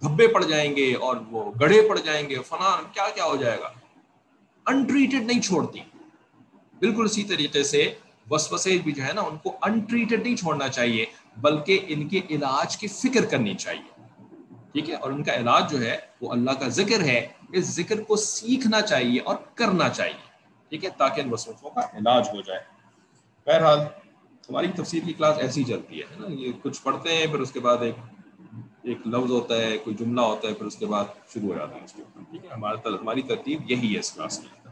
[0.02, 3.60] دھبے پڑ جائیں گے اور وہ گڑھے پڑ جائیں گے۔ فلاں، کیا کیا ہو جائے
[3.60, 3.70] گا؟
[4.66, 5.80] انٹریٹڈ نہیں چھوڑتی۔
[6.78, 7.94] بالکل اسی طریقے سے
[8.30, 11.04] وسوسے بھی جو ہے نا ان کو انٹریٹڈ نہیں چھوڑنا چاہیے،
[11.36, 14.04] بلکہ ان کے علاج کی فکر کرنی چاہیے۔
[14.72, 18.02] ٹھیک ہے؟ اور ان کا علاج جو ہے، وہ اللہ کا ذکر ہے، اس ذکر
[18.02, 20.34] کو سیکھنا چاہیے اور کرنا چاہیے۔
[20.68, 22.60] ٹھیک ہے؟ تاکہ ان وسوسوں کا علاج ہو جائے۔
[23.46, 23.80] بہرحال،
[24.48, 27.60] ہماری تفسیر کی کلاس ایسی چلتی ہے نا؟ یہ کچھ پڑھتے ہیں، پھر اس کے
[27.60, 27.94] بعد ایک
[28.82, 31.04] ایک لفظ ہوتا ہے، کوئی جملہ ہوتا ہے، پھر اس کے بعد
[31.34, 34.12] شروع ہو جاتا ہے اس کے اوپر۔ ٹھیک ہے؟ ہمارا ہماری ترتیب یہی ہے اس
[34.12, 34.68] کلاس کی۔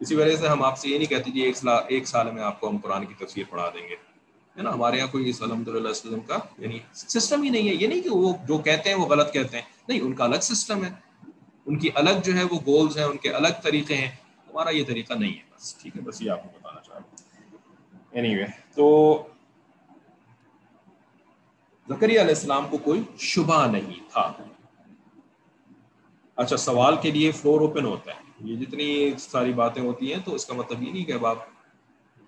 [0.00, 2.42] اسی وجہ سے ہم آپ سے یہ نہیں کہتے جی ایک سال ایک سال میں
[2.42, 3.96] آپ کو ہم قرآن کی تفسیر پڑھا دیں گے۔
[4.56, 7.86] ہے نا؟ ہمارے یہاں کوئی الحمد للہ وسلم کا یعنی سسٹم ہی نہیں ہے۔ یہ
[7.86, 10.84] نہیں کہ وہ جو کہتے ہیں وہ غلط کہتے ہیں۔ نہیں، ان کا الگ سسٹم
[10.84, 10.90] ہے۔
[11.66, 14.10] ان کی الگ جو ہے وہ گولز ہیں، ان کے الگ طریقے ہیں۔
[14.48, 17.02] ہمارا یہ طریقہ نہیں ہے۔ بس ٹھیک ہے، بس یہ آپ کو بتانا چاہ رہا
[17.02, 17.16] ہوں۔
[18.10, 19.16] اینی وے تو
[21.88, 24.32] زکریہ علیہ السلام کو کوئی شبہ نہیں تھا۔
[26.36, 30.34] اچھا سوال کے لیے فلور اوپن ہوتا ہے۔ یہ جتنی ساری باتیں ہوتی ہیں تو
[30.34, 31.36] اس کا مطلب یہ نہیں کہ اب آپ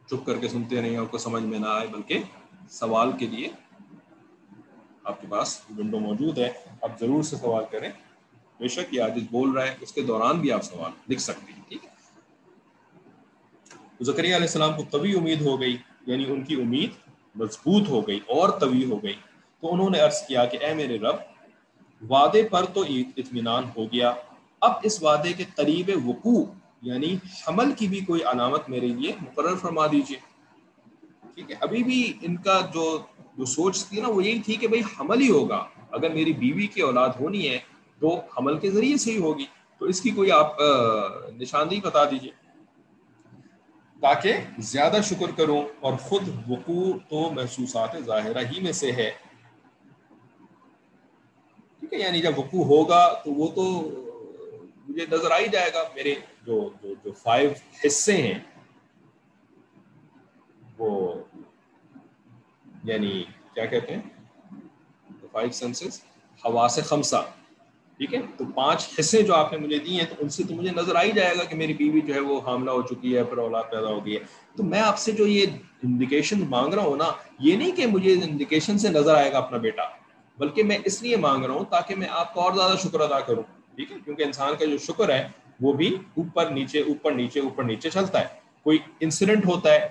[0.06, 2.22] چپ کر کے سنتے نہیں آپ کو سمجھ میں نہ آئے، بلکہ
[2.70, 3.48] سوال کے لیے
[5.04, 6.52] آپ کے پاس ونڈو موجود ہے۔
[6.82, 7.90] آپ ضرور سے سوال کریں۔
[8.58, 11.52] بے شک یہ عاجز بول رہا ہے۔ اس کے دوران بھی آپ سوال لکھ سکتے
[11.52, 11.90] ہیں، ٹھیک ہے؟
[14.00, 16.90] زکریہ علیہ السلام کو طوی امید ہو گئی یعنی ان کی امید
[17.34, 19.14] مضبوط ہو گئی اور طوی ہو گئی۔
[19.60, 21.16] تو انہوں نے عرض کیا کہ اے میرے رب،
[22.10, 22.84] وعدے پر تو
[23.16, 24.14] اطمینان ہو گیا۔
[24.60, 26.44] اب اس وعدے کے قریب وقوع
[26.82, 27.16] یعنی
[27.48, 30.18] حمل کی بھی کوئی علامت میرے لیے مقرر فرما دیجیے
[31.34, 32.98] ٹھیک ہے، ابھی بھی ان کا جو
[33.38, 36.66] جو سوچ تھی نا، وہ یہی تھی کہ بھائی حمل ہی ہوگا۔ اگر میری بیوی
[36.66, 37.58] کی اولاد ہونی ہے
[38.00, 39.46] تو حمل کے ذریعے سے ہی ہوگی۔
[39.80, 40.56] تو اس کی کوئی آپ
[41.40, 42.30] نشاندہی بتا دیجیے
[44.00, 49.10] تاکہ زیادہ شکر کروں اور خود وقوع تو محسوسات ظاہرہ ہی میں سے ہے۔
[51.80, 53.64] ٹھیک ہے یعنی جب وقوع ہوگا تو وہ تو
[54.88, 56.14] مجھے نظر آ ہی جائے گا، میرے
[56.46, 57.50] جو جو جو فائیو
[57.84, 58.38] حصے ہیں،
[60.78, 61.14] وہ
[62.84, 63.24] یعنی
[63.54, 64.02] کیا کہتے ہیں؟
[65.32, 66.00] فائیو سینسز
[66.42, 67.24] ہوا سے خمسہ،
[68.00, 70.54] ٹھیک ہے؟ تو پانچ حصے جو آپ نے مجھے دیے ہیں، تو ان سے تو
[70.54, 73.16] مجھے نظر آ ہی جائے گا کہ میری بیوی جو ہے وہ حاملہ ہو چکی
[73.16, 74.20] ہے، پھر اولاد پیدا ہو گئی ہے۔
[74.56, 75.46] تو میں آپ سے جو یہ
[75.82, 79.58] انڈیکیشن مانگ رہا ہوں نا، یہ نہیں کہ مجھے انڈیکیشن سے نظر آئے گا اپنا
[79.58, 79.82] بیٹا،
[80.38, 83.20] بلکہ میں اس لیے مانگ رہا ہوں تاکہ میں آپ کو اور زیادہ شکر ادا
[83.20, 83.42] کروں۔
[83.76, 85.28] ٹھیک ہے؟ کیونکہ انسان کا جو شکر ہے،
[85.60, 88.26] وہ بھی اوپر نیچے اوپر نیچے اوپر نیچے چلتا ہے۔
[88.62, 89.88] کوئی انسیڈنٹ ہوتا ہے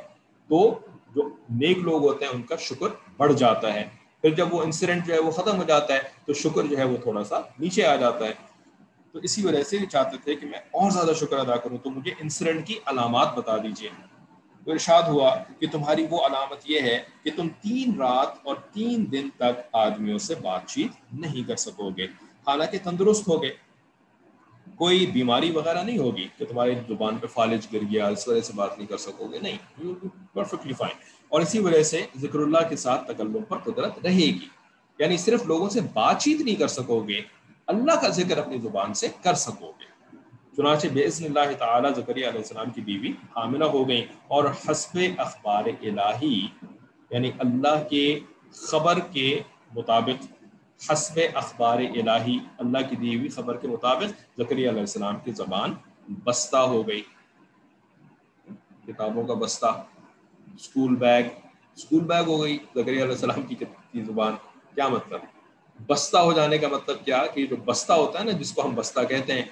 [0.47, 0.79] تو
[1.15, 3.89] جو نیک لوگ ہوتے ہیں، ان کا شکر بڑھ جاتا ہے۔
[4.21, 6.83] پھر جب وہ انسیڈنٹ جو ہے وہ ختم ہو جاتا ہے، تو شکر جو ہے
[6.83, 8.33] وہ تھوڑا سا نیچے آ جاتا ہے۔
[9.11, 11.89] تو اسی وجہ سے یہ چاہتے تھے کہ میں اور زیادہ شکر ادا کروں۔ تو
[11.89, 13.89] مجھے انسیڈنٹ کی علامات بتا دیجیے
[14.65, 19.11] تو ارشاد ہوا کہ تمہاری وہ علامت یہ ہے کہ تم تین رات اور تین
[19.11, 22.05] دن تک آدمیوں سے بات چیت نہیں کر سکو گے۔
[22.47, 23.64] حالانکہ تندرست ہوگے۔
[24.76, 28.53] کوئی بیماری وغیرہ نہیں ہوگی کہ تمہاری زبان پہ فالج گر گیا، اس وجہ سے
[28.55, 29.84] بات نہیں کر سکو گے۔ نہیں
[30.34, 30.97] پرفیکٹلی فائن
[31.30, 34.47] اور اسی وجہ سے ذکر اللہ کے ساتھ تکلم پر قدرت رہے گی۔
[34.99, 37.21] یعنی صرف لوگوں سے بات چیت نہیں کر سکو گے،
[37.67, 39.95] اللہ کا ذکر اپنی زبان سے کر سکو گے۔
[40.57, 45.63] چنانچہ بزن اللہ تعالیٰ زکریہ علیہ السلام کی بیوی حاملہ ہو گئیں اور حسب اخبار
[45.82, 46.47] الہی
[47.09, 48.19] یعنی اللہ کے
[48.53, 49.39] خبر کے
[49.76, 50.34] مطابق
[50.91, 55.73] حسب اخبار الہی، اللہ کی دی ہوئی خبر کے مطابق زکریہ علیہ السلام کی زبان
[56.23, 57.01] بستہ ہو گئی۔
[58.88, 59.84] کتابوں کا بستہ
[60.55, 61.23] اسکول بیگ
[61.76, 63.55] اسکول بیگ ہو گئی زکریہ علیہ السلام کی
[63.93, 64.34] زبان۔
[64.76, 65.19] کیا مطلب؟
[65.88, 68.76] بستہ ہو جانے کا مطلب کیا؟ کہ جو بستہ ہوتا ہے نا، جس کو ہم
[68.76, 69.43] بستہ کہتے ہیں،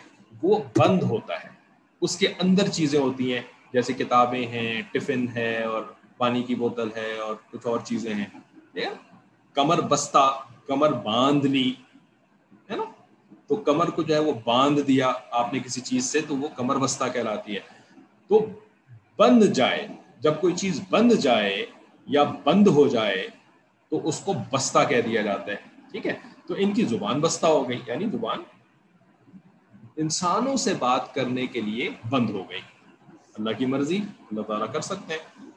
[0.44, 1.50] وہ بند ہوتا ہے۔
[2.02, 3.42] اس کے اندر چیزیں ہوتی ہیں،
[3.74, 5.84] جیسے کتابیں ہیں، ٹفن ہے اور
[6.18, 8.40] پانی کی بوتل ہے اور کچھ اور چیزیں ہیں۔
[9.54, 11.74] کمر بستہ کمر باندھ لی
[12.70, 12.84] ہے نا؟
[13.48, 16.48] تو کمر کو جو ہے وہ باندھ دیا آپ نے کسی چیز سے، تو وہ
[16.56, 17.60] کمر بستہ کہلاتی ہے۔
[18.28, 18.46] تو
[19.18, 19.88] بند جائے،
[20.20, 21.66] جب کوئی چیز بند جائے
[22.06, 23.28] یا بند ہو جائے،
[23.90, 25.56] تو اس کو بستہ کہہ دیا جاتا ہے۔
[25.92, 28.38] ٹھیک ہے؟ تو ان کی زبان بستہ ہو گئی یعنی زبان
[29.96, 32.62] انسانوں سے بات کرنے کے لیے بند ہو گئی۔
[33.38, 35.50] اللہ کی مرضی، اللہ تعالیٰ کر سکتے ہیں۔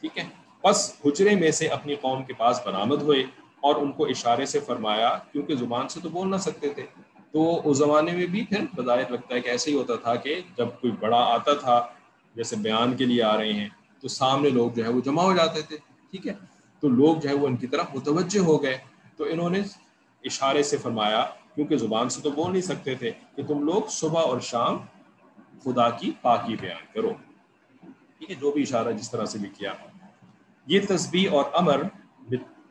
[0.00, 0.28] ٹھیک ہے؟
[0.64, 3.24] بس حجرے میں سے اپنی قوم کے پاس برآمد ہوئے۔
[3.64, 6.86] اور ان کو اشارے سے فرمایا، کیونکہ زبان سے تو بول نہ سکتے تھے۔
[7.32, 10.40] تو اس زمانے میں بھی پھر بظاہر لگتا ہے کہ ایسے ہی ہوتا تھا کہ
[10.56, 11.86] جب کوئی بڑا آتا تھا،
[12.34, 13.68] جیسے بیان کے لیے آ رہے ہیں،
[14.00, 15.76] تو سامنے لوگ جو ہے وہ جمع ہو جاتے تھے،
[16.10, 16.34] ٹھیک ہے؟
[16.80, 18.78] تو لوگ جو ہے وہ ان کی طرف متوجہ ہو گئے۔
[19.16, 19.60] تو انہوں نے
[20.24, 24.22] اشارے سے فرمایا، کیونکہ زبان سے تو بول نہیں سکتے تھے، کہ تم لوگ صبح
[24.22, 24.78] اور شام
[25.64, 27.12] خدا کی پاکی بیان کرو۔
[28.18, 29.72] ٹھیک ہے؟ جو بھی اشارہ جس طرح سے بھی کیا۔
[30.66, 31.82] یہ تسبیح اور امر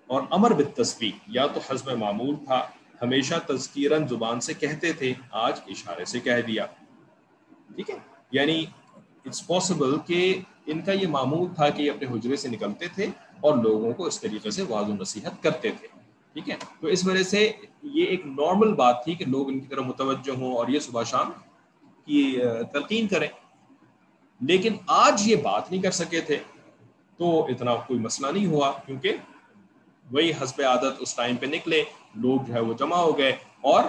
[0.07, 2.67] اور امر بت تسبیح یا تو حزب معمول تھا۔
[3.01, 6.65] ہمیشہ تذکیرن زبان سے کہتے تھے، آج اشارے سے کہہ دیا۔
[7.75, 7.95] ٹھیک ہے؟
[8.31, 8.65] یعنی
[9.25, 13.05] اٹس پاسبل کہ ان کا یہ معمول تھا کہ یہ اپنے حجرے سے نکلتے تھے
[13.41, 15.87] اور لوگوں کو اس طریقے سے واض و نصیحت کرتے تھے۔
[16.33, 17.51] ٹھیک ہے؟ تو اس وجہ سے
[17.83, 21.03] یہ ایک نارمل بات تھی کہ لوگ ان کی طرف متوجہ ہوں اور یہ صبح
[21.03, 21.31] شام
[22.05, 22.37] کی
[22.73, 23.27] تلقین کریں۔
[24.41, 26.37] لیکن آج یہ بات نہیں کر سکے تھے،
[27.17, 29.15] تو اتنا کوئی مسئلہ نہیں ہوا۔ کیونکہ
[30.13, 31.83] وہی حسب عادت اس ٹائم پہ نکلے،
[32.15, 33.83] لوگ جو ہے وہ جمع ہو گئے اور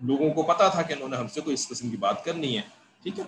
[0.00, 2.56] لوگوں کو پتا تھا کہ انہوں نے ہم سے کوئی اس قسم کی بات کرنی
[2.56, 2.62] ہے،
[3.02, 3.24] ٹھیک ہے؟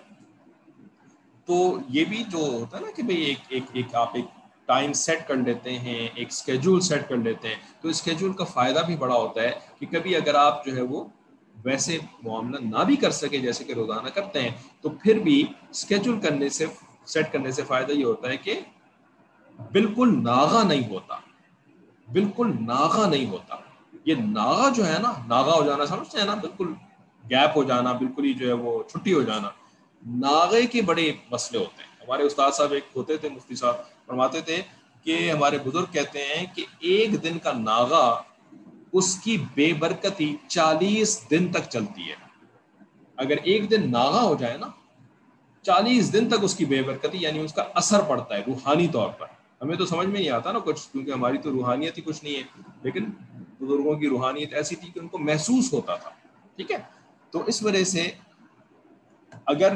[1.48, 4.24] تو یہ بھی جو ہوتا ہے نا کہ بھئی ایک ایک ایک آپ ایک
[4.66, 8.80] ٹائم سیٹ کر لیتے ہیں، ایک اسکیجول سیٹ کر لیتے ہیں، تو اسکیجول کا فائدہ
[8.86, 11.04] بھی بڑا ہوتا ہے کہ کبھی اگر آپ جو ہے وہ
[11.64, 16.20] ویسے معاملہ نہ بھی کر سکے جیسے کہ روزانہ کرتے ہیں، تو پھر بھی اسکیجول
[16.20, 16.66] کرنے سے،
[17.06, 18.60] سیٹ کرنے سے فائدہ یہ ہوتا ہے کہ
[19.72, 21.16] بالکل ناغا نہیں ہوتا۔
[22.12, 23.56] بالکل ناغا نہیں ہوتا۔
[24.04, 26.72] یہ ناغا جو ہے نا، ناغا ہو جانا، سمجھتے ہیں نا؟ بالکل
[27.30, 29.48] گیپ ہو جانا، بالکل ہی جو ہے وہ چھٹی ہو جانا۔
[30.06, 33.74] ناغے کے بڑے مسئلے ہوتے ہیں۔ ہمارے استاد صاحب ایک ہوتے تھے، مفتی صاحب
[34.06, 34.62] فرماتے تھے
[35.04, 38.22] کہ ہمارے بزرگ کہتے ہیں کہ ایک دن کا ناغا
[38.92, 42.16] اس کی بے برکتی چالیس دن تک چلتی ہے۔
[43.16, 44.66] اگر ایک دن ناغا ہو جائے نا،
[45.62, 49.08] چالیس دن تک اس کی بے برکتی یعنی اس کا اثر پڑتا ہے، روحانی طور
[49.08, 49.26] پر۔
[49.60, 52.36] ہمیں تو سمجھ میں نہیں آتا نا کچھ، کیونکہ ہماری تو روحانیت ہی کچھ نہیں
[52.36, 52.42] ہے۔
[52.82, 53.04] لیکن
[53.60, 56.10] بزرگوں کی روحانیت ایسی تھی کہ ان کو محسوس ہوتا تھا،
[56.56, 56.76] ٹھیک ہے؟
[57.32, 58.08] تو اس وجہ سے
[59.46, 59.74] اگر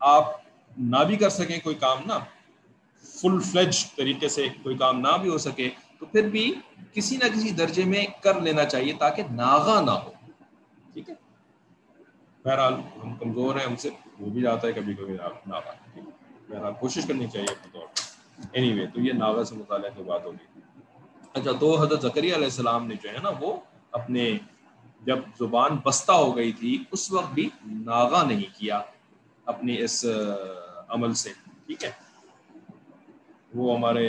[0.00, 0.24] آپ
[0.76, 2.18] نہ بھی کر سکیں کوئی کام نہ
[3.04, 6.52] فل فلیج طریقے سے کوئی کام نہ بھی ہو سکے، تو پھر بھی
[6.92, 10.12] کسی نہ کسی درجے میں کر لینا چاہیے تاکہ ناغا نہ ہو،
[10.92, 11.14] ٹھیک ہے؟
[12.44, 13.90] بہرحال ہم کمزور ہیں، ہم سے
[14.20, 15.14] وہ بھی جاتا ہے کبھی کبھی
[15.46, 15.72] ناغا
[16.48, 18.10] بہرحال کوشش کرنی چاہیے اپنے طور پر۔
[18.52, 20.60] اینی وے تو یہ ناغا سے مطالعہ کی بات ہوگی۔
[21.34, 23.56] اچھا تو حضرت ذکری علیہ السلام نے جو ہے نا، وہ
[23.92, 24.24] اپنے
[25.06, 28.80] جب زبان بستہ ہو گئی تھی، اس وقت بھی ناغا نہیں کیا
[29.46, 30.04] اپنی اس
[30.88, 31.32] عمل سے۔
[31.66, 31.90] ٹھیک ہے؟
[33.54, 34.06] وہ ہمارے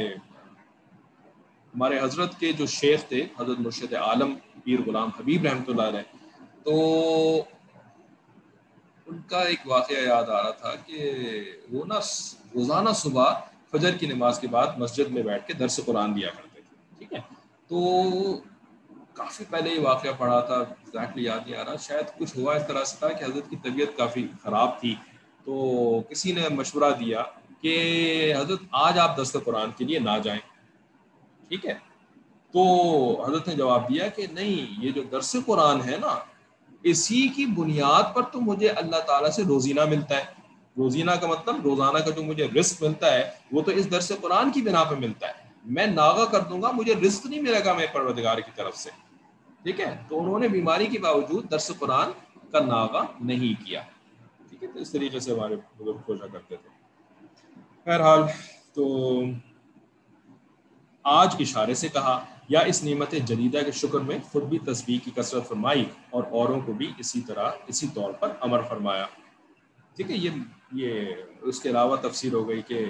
[1.73, 6.05] ہمارے حضرت کے جو شیخ تھے، حضرت مرشد عالم پیر غلام حبیب رحمۃ اللہ علیہ،
[6.63, 6.73] تو
[9.07, 10.99] ان کا ایک واقعہ یاد آ رہا تھا کہ
[11.71, 11.99] وہ نا،
[12.55, 13.33] روزانہ صبح
[13.73, 17.13] فجر کی نماز کے بعد مسجد میں بیٹھ کے درس قرآن دیا کرتے تھے، ٹھیک
[17.13, 17.19] ہے؟
[17.67, 17.77] تو
[19.13, 22.67] کافی پہلے یہ واقعہ پڑھا تھا ایگزیکٹلی یاد نہیں آ رہا، شاید کچھ ہوا اس
[22.67, 24.95] طرح سے تھا کہ حضرت کی طبیعت کافی خراب تھی۔
[25.45, 27.23] تو کسی نے مشورہ دیا
[27.61, 30.39] کہ حضرت آج آپ دست قرآن کے لیے نہ جائیں،
[31.47, 31.73] ٹھیک ہے؟
[32.53, 32.61] تو
[33.25, 36.19] حضرت نے جواب دیا کہ نہیں، یہ جو درس قرآن ہے نا،
[36.83, 40.42] اسی کی بنیاد پر تو مجھے اللہ تعالیٰ سے روزینہ ملتا ہے۔
[40.77, 44.51] روزینہ کا مطلب روزانہ کا جو مجھے رزق ملتا ہے، وہ تو اس درس قرآن
[44.51, 45.33] کی بنا پہ ملتا ہے۔
[45.65, 48.89] میں ناغا کر دوں گا، مجھے رزق نہیں ملے گا میرے پروردگار کی طرف سے۔
[49.63, 52.09] ٹھیک ہے؟ تو انہوں نے بیماری کے باوجود درس قرآن
[52.51, 53.81] کا ناغا نہیں کیا۔
[54.49, 56.69] ٹھیک ہے؟ تو اس طریقے سے ہمارے بزرگ کوشا کرتے تھے۔
[57.85, 58.21] بہرحال
[58.73, 59.21] تو
[61.03, 65.11] آج اشارے سے کہا، یا اس نعمت جدیدہ کے شکر میں خود بھی تصویر کی
[65.15, 69.05] کثرت فرمائی اور اوروں کو بھی اسی طرح، اسی طور پر امر فرمایا۔
[69.95, 70.29] ٹھیک ہے، یہ
[70.71, 72.85] یہ اس کے علاوہ تفسیر ہو گئی کہ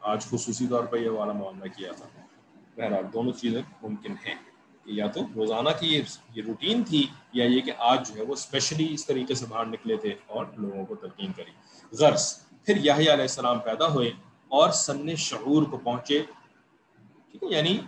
[0.00, 2.08] آج خصوصی طور پر یہ والا معاملہ کیا تھا۔
[2.76, 4.34] بہرحال دونوں چیزیں ممکن ہیں
[4.84, 6.02] کہ یا تو روزانہ کی
[6.34, 9.66] یہ روٹین تھی یا یہ کہ آج جو ہے وہ اسپیشلی اس طریقے سے باہر
[9.66, 11.50] نکلے تھے اور لوگوں کو تلقین کری۔
[11.92, 12.26] غرض،
[12.66, 14.10] پھر یاہی علیہ السلام پیدا ہوئے
[14.50, 16.22] اور سن شعور کو پہنچے۔
[17.30, 17.78] ٹھیک ہے یعنی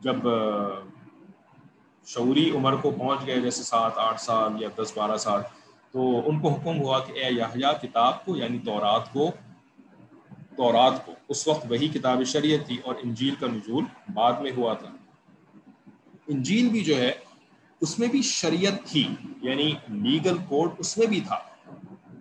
[0.00, 0.28] جب
[2.06, 5.40] شعوری عمر کو پہنچ گئے، جیسے سات، آٹھ سال یا دس، بارہ سال
[5.92, 9.30] تو ان کو حکم ہوا کہ اے یحییٰ، کتاب کو یعنی تورات کو
[10.56, 13.84] تورات کو۔ اس وقت وہی کتاب شریعت تھی اور انجیل کا نزول
[14.14, 14.88] بعد میں ہوا تھا۔
[16.26, 17.12] انجیل بھی جو ہے،
[17.80, 19.08] اس میں بھی شریعت تھی
[19.42, 21.38] یعنی لیگل کوڈ اس میں بھی تھا۔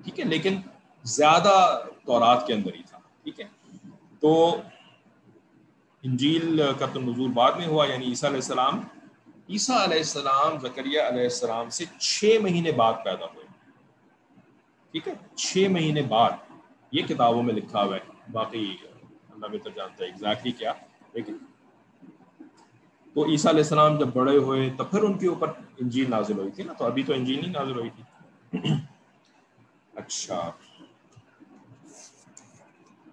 [0.03, 0.55] ٹھیک ہے، لیکن
[1.03, 1.55] زیادہ
[2.05, 3.45] تورات کے اندر ہی تھا۔ ٹھیک ہے،
[4.19, 4.61] تو
[6.03, 8.79] انجیل کا تو نزول بعد میں ہوا یعنی عیسیٰ علیہ السلام۔
[9.49, 13.40] عیسیٰ علیہ السلام زکریہ علیہ السلام سے چھ مہینے بعد پیدا ہوئے۔
[14.91, 16.29] ٹھیک ہے، چھ مہینے بعد
[16.91, 18.77] یہ کتابوں میں لکھا ہوا ہے۔ باقی
[19.29, 20.73] اللہ بہتر جانتا ہے ایگزیکٹلی کیا۔
[21.13, 21.37] لیکن
[23.13, 26.51] تو عیسیٰ علیہ السلام جب بڑے ہوئے تو پھر ان کے اوپر انجیل نازل ہوئی
[26.51, 28.03] تھی نا، تو ابھی تو انجیل نہیں نازل ہوئی تھی۔
[29.95, 30.51] اچھا۔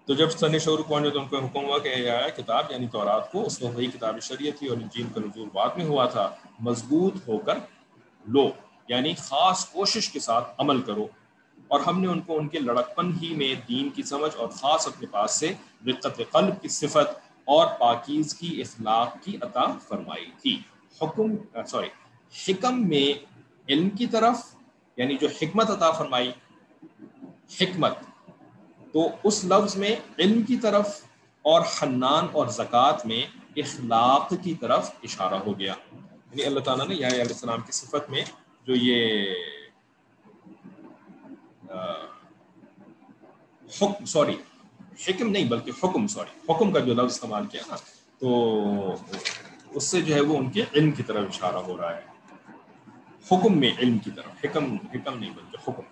[0.04, 3.32] تو جب سن شعور پہنچے تو ان کو حکم ہوا کہ آیا کتاب یعنی تورات
[3.32, 6.34] کو، اس میں وہی کتاب شریعت تھی اور انجین کا نزول بعد میں ہوا تھا۔
[6.60, 7.58] مضبوط ہو کر
[8.26, 8.50] لو
[8.88, 11.06] یعنی خاص کوشش کے ساتھ عمل کرو۔
[11.68, 14.86] اور ہم نے ان کو ان کے لڑکپن ہی میں دین کی سمجھ اور خاص
[14.86, 15.52] اپنے پاس سے
[15.86, 20.60] رقت قلب کی صفت اور پاکیز کی اخلاق کی عطا فرمائی تھی۔
[21.02, 21.88] حکم، سوری،
[22.48, 23.34] حکم میں
[23.68, 24.34] علم کی طرف
[24.96, 26.32] یعنی جو حکمت عطا فرمائی،
[27.60, 27.92] حکمت،
[28.92, 31.00] تو اس لفظ میں علم کی طرف
[31.42, 33.22] اور حنان اور زکوٰۃ میں
[33.56, 38.10] اخلاق کی طرف اشارہ ہو گیا۔ یعنی اللہ تعالیٰ نے یا علیہ السلام کی صفت
[38.10, 38.24] میں
[38.66, 39.34] جو یہ
[43.82, 44.36] حکم، سوری،
[45.08, 47.76] حکم نہیں، بلکہ حکم، سوری، حکم کا جو لفظ استعمال کیا نا،
[48.18, 48.58] تو
[49.70, 52.02] اس سے جو ہے وہ ان کے علم کی طرف اشارہ ہو رہا ہے۔
[53.32, 55.82] حکم میں علم کی طرف، حکم حکم نہیں، بلکہ حکم۔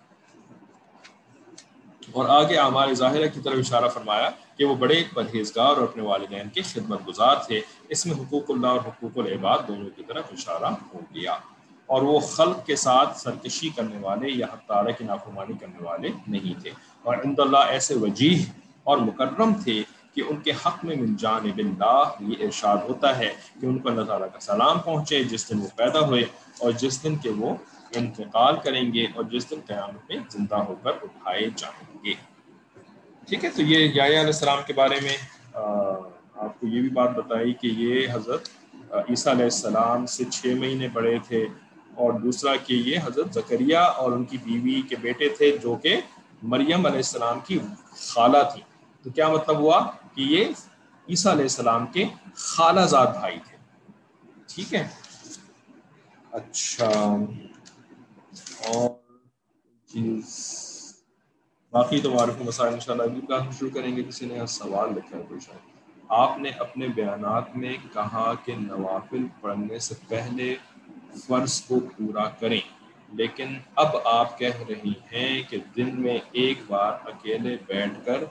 [2.13, 6.49] اور آگے ہمارے ظاہرہ کی طرف اشارہ فرمایا کہ وہ بڑے پرہیزگار اور اپنے والدین
[6.49, 10.75] کے خدمت گزار تھے۔ اس میں حقوق اللہ اور حقوق العباد دونوں کی طرف اشارہ
[10.95, 11.37] ہو گیا۔
[11.87, 16.61] اور وہ خلق کے ساتھ سرکشی کرنے والے یا تعالیٰ کی نافرمانی کرنے والے نہیں
[16.63, 16.71] تھے۔
[17.03, 18.45] اور عند اللہ ایسے وجیح
[18.85, 19.83] اور مکرم تھے
[20.15, 23.89] کہ ان کے حق میں من جانب اللہ یہ ارشاد ہوتا ہے کہ ان کو
[23.89, 26.23] اللہ تعالیٰ کا سلام پہنچے جس دن وہ پیدا ہوئے
[26.59, 27.55] اور جس دن کے وہ
[27.95, 32.15] انتقال کریں گے اور جس دن قیامت میں زندہ ہو کر اٹھائے جائیں گے۔
[33.29, 35.17] ٹھیک ہے، تو یہ یا علیہ السلام کے بارے میں
[35.55, 38.49] آپ کو یہ بھی بات بتائی کہ یہ حضرت
[39.11, 41.47] عیسیٰ علیہ السلام سے چھ مہینے بڑے تھے۔
[41.97, 46.01] اور دوسرا کہ یہ حضرت زکریہ اور ان کی بیوی کے بیٹے تھے جو کہ
[46.43, 47.59] مریم علیہ السلام کی
[47.91, 48.63] خالہ تھی۔
[49.03, 50.45] تو کیا مطلب ہوا کہ یہ
[51.09, 53.57] عیسیٰ علیہ السلام کے خالہ زاد بھائی تھے؟
[54.55, 54.89] ٹھیک ہے۔
[56.33, 57.17] اچھا۔
[58.67, 58.91] اور
[61.73, 65.23] باقی تو معروف مسائل ان شاء اللہ شروع کریں گے، کسی نے سوال لکھا ہے
[65.29, 65.77] کوئی شاید۔
[66.09, 70.55] آپ نے اپنے بیانات میں کہا کہ نوافل پڑھنے سے پہلے
[71.15, 72.61] فرض کو پورا کریں۔
[73.13, 78.25] لیکن اب آپ کہہ رہی ہیں کہ دن میں ایک بار اکیلے بیٹھ کر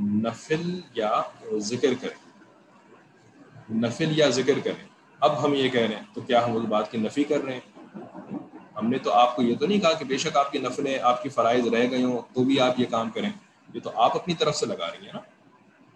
[0.00, 1.22] نفل یا
[1.56, 2.30] ذکر کریں۔
[3.76, 4.90] نفل یا ذکر کریں۔
[5.20, 7.52] اب ہم یہ کہہ رہے ہیں، تو کیا ہم اس بات کی نفی کر رہے
[7.52, 7.96] ہیں؟
[8.76, 10.98] ہم نے تو آپ کو یہ تو نہیں کہا کہ بے شک آپ کی نفلیں
[11.02, 13.30] آپ کی فرائض رہ گئی ہوں، تو بھی آپ یہ کام کریں۔
[13.74, 15.20] یہ تو آپ اپنی طرف سے لگا رہی ہیں نا۔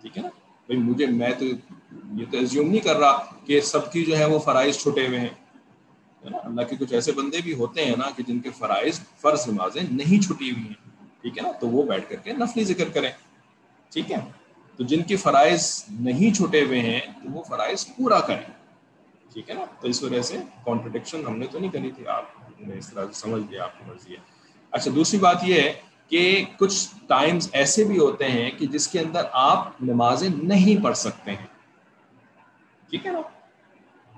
[0.01, 0.29] ٹھیک ہے نا؟
[0.67, 1.45] بھائی مجھے، میں تو
[2.13, 5.21] یہ تو ایزیوم نہیں کر رہا کہ سب کی جو ہے وہ فرائض چھٹے ہوئے
[5.21, 5.44] ہیں۔
[6.31, 9.49] نا اللہ کے کچھ ایسے بندے بھی ہوتے ہیں نا کہ جن کے فرائض، فرض
[9.49, 12.89] نمازیں نہیں چھٹی ہوئی ہیں، ٹھیک ہے نا؟ تو وہ بیٹھ کر کے نفلی ذکر
[12.89, 13.11] کریں،
[13.93, 14.21] ٹھیک ہے؟
[14.79, 18.51] تو جن کی فرائض نہیں چھٹے ہوئے ہیں، تو وہ فرائض پورا کریں،
[19.33, 22.25] ٹھیک ہے نا؟ تو اس وجہ سے کانٹرڈکشن ہم نے تو نہیں کری تھی، آپ
[22.61, 24.21] نے اس طرح سے سمجھ لیا، آپ کی مرضی ہے۔
[24.73, 25.73] اچھا دوسری بات یہ ہے
[26.09, 30.97] کہ کچھ ٹائمز ایسے بھی ہوتے ہیں کہ جس کے اندر آپ نمازیں نہیں پڑھ
[30.97, 31.47] سکتے ہیں،
[32.91, 33.21] ٹھیک ہے نا؟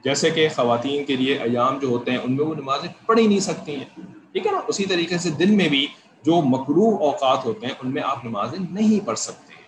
[0.07, 3.27] جیسے کہ خواتین کے لیے ایام جو ہوتے ہیں، ان میں وہ نمازیں پڑھ ہی
[3.27, 3.85] نہیں سکتی ہیں۔
[4.33, 5.87] ٹھیک ہے نا؟ اسی طریقے سے دن میں بھی
[6.23, 9.63] جو مکرو اوقات ہوتے ہیں، ان میں آپ نمازیں نہیں پڑھ سکتے ہیں۔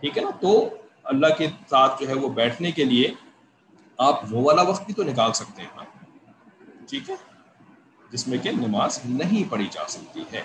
[0.00, 0.68] ٹھیک ہے نا؟ تو
[1.04, 3.14] اللہ کے ساتھ جو ہے وہ بیٹھنے کے لیے
[3.98, 5.84] آپ وہ والا وقت بھی تو نکال سکتے ہیں
[6.88, 7.14] ٹھیک ہے؟
[8.12, 10.42] جس میں کہ نماز نہیں پڑھی جا سکتی ہے۔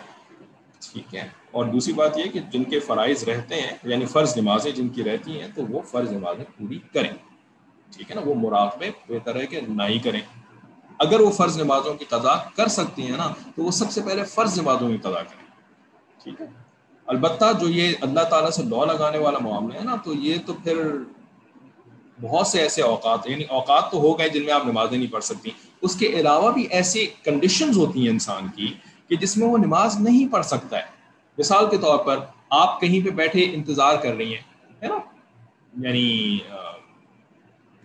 [0.92, 4.72] ٹھیک ہے؟ اور دوسری بات یہ کہ جن کے فرائض رہتے ہیں یعنی فرض نمازیں
[4.72, 7.35] جن کی رہتی ہیں، تو وہ فرض نمازیں پوری کریں۔
[7.92, 10.22] ٹھیک ہے نا، وہ مراقبے بہتر ہے کہ نہ ہی کریں۔
[11.00, 14.24] اگر وہ فرض نمازوں کی قضا کر سکتی ہیں نا، تو وہ سب سے پہلے
[14.24, 15.46] فرض نمازوں کی قضا کریں۔
[16.24, 16.46] ٹھیک ہے۔
[17.08, 20.54] البتہ جو یہ اللہ تعالیٰ سے لو لگانے والا معاملہ ہے نا، تو یہ تو
[20.54, 20.92] پھر
[22.22, 25.24] بہت سے ایسے اوقات یعنی اوقات تو ہو گئے جن میں آپ نمازیں نہیں پڑھ
[25.24, 28.74] سکتی۔ اس کے علاوہ بھی ایسی کنڈیشنز ہوتی ہیں انسان کی
[29.10, 30.84] کہ جس میں وہ نماز نہیں پڑھ سکتا ہے۔
[31.38, 32.20] مثال کے طور پر
[32.50, 34.42] آپ کہیں پہ بیٹھے انتظار کر رہی ہیں،
[34.84, 34.98] ہے نا؟
[35.80, 36.38] یعنی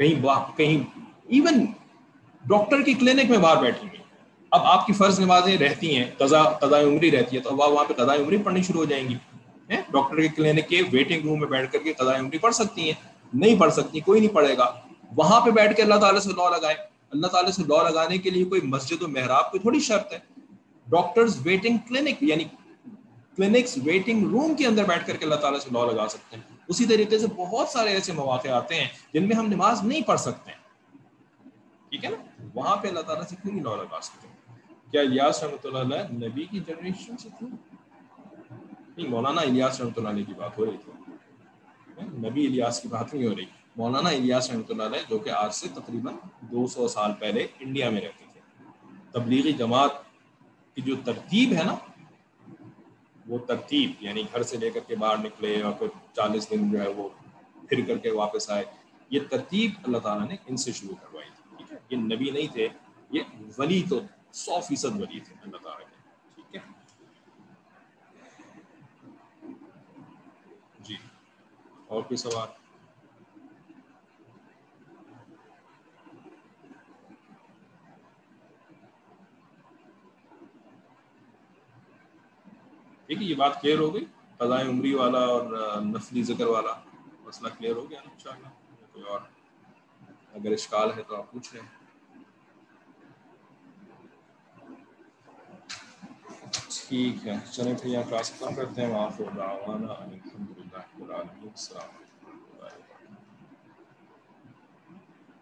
[0.01, 1.67] کہیں کہیں ایون
[2.45, 4.03] ڈاکٹر کی کلینک میں باہر بیٹھی ہوئی۔
[4.51, 7.71] اب آپ کی فرض نمازیں رہتی ہیں، قضا قضاء عمری رہتی ہے تو اب آپ
[7.71, 9.15] وہاں پہ قضاء عمری پڑھنی شروع ہو جائیں گی۔
[9.69, 12.93] ڈاکٹر کی کلینک کے ویٹنگ روم میں بیٹھ کر کے قضاء عمری پڑھ سکتی ہیں۔
[13.35, 14.75] نہیں پڑھ سکتی، کوئی نہیں پڑھے گا۔
[15.17, 16.75] وہاں پہ بیٹھ کے اللہ تعالیٰ سے لا لگائے
[17.11, 20.19] اللہ تعالیٰ سے لا لگانے کے لیے کوئی مسجد و محراب کوئی تھوڑی شرط ہے۔
[20.87, 22.45] ڈاکٹرز ویٹنگ کلینک یعنی
[23.37, 26.50] کلینکس ویٹنگ روم کے اندر بیٹھ کر کے اللہ تعالیٰ سے لا لگا سکتے ہیں۔
[26.71, 30.21] اسی طریقے سے بہت سارے ایسے مواقع آتے ہیں جن میں ہم نماز نہیں پڑھ
[30.21, 30.53] سکتے
[31.93, 32.16] ٹھیک ہے نا؟
[32.55, 34.29] وہاں پہ اللہ تعالیٰ سے کیوں نہیں لا لگا سکتے
[34.91, 40.09] کیا الیاس رحمۃ اللہ علیہ نبی کی جنریشن سے تھی نہیں، مولانا الیاس رحمۃ اللہ
[40.09, 40.93] علیہ کی بات ہو رہی تھی۔
[41.99, 43.45] ہاں، نبی الیاس کی بات نہیں ہو رہی۔
[43.77, 47.91] مولانا الیاس رحمۃ اللہ علیہ جو کہ آج سے تقریباً دو سو سال پہلے انڈیا
[47.91, 48.41] میں رہتے تھے۔
[49.11, 50.03] تبلیغی جماعت
[50.77, 51.75] کی جو ترتیب ہے نا
[53.31, 56.81] وہ ترتیب یعنی گھر سے لے کر کے باہر نکلے اور پھر چالیس دن جو
[56.81, 57.09] ہے وہ
[57.68, 58.64] پھر کر کے واپس آئے۔
[59.11, 62.53] یہ ترتیب اللہ تعالیٰ نے ان سے شروع کروائی تھی، ٹھیک ہے؟ یہ نبی نہیں
[62.53, 62.68] تھے،
[63.11, 63.22] یہ
[63.59, 64.01] ولی تو
[64.33, 65.97] سو فیصد ولی تھے اللہ تعالیٰ کے،
[66.35, 66.61] ٹھیک ہے؟
[70.81, 70.97] جی
[71.87, 72.60] اور کوئی سوال؟
[83.11, 84.05] ٹھیک ہے یہ بات کلیئر ہو گئی۔
[84.39, 85.45] قضائے عمری والا اور
[85.83, 86.75] نفلی ذکر والا۔
[87.25, 88.49] مسئلہ کلیئر ہو گیا۔ نا ان شاء اللہ
[88.93, 89.21] کوئی اور
[90.33, 91.63] اگر اشکال ہے تو آپ پوچھ لیں
[96.89, 102.00] ٹھیک ہے، چلیں پھر یہاں کلاس ختم کرتے ہیں۔ وہاں پہ الحمد للہ السلام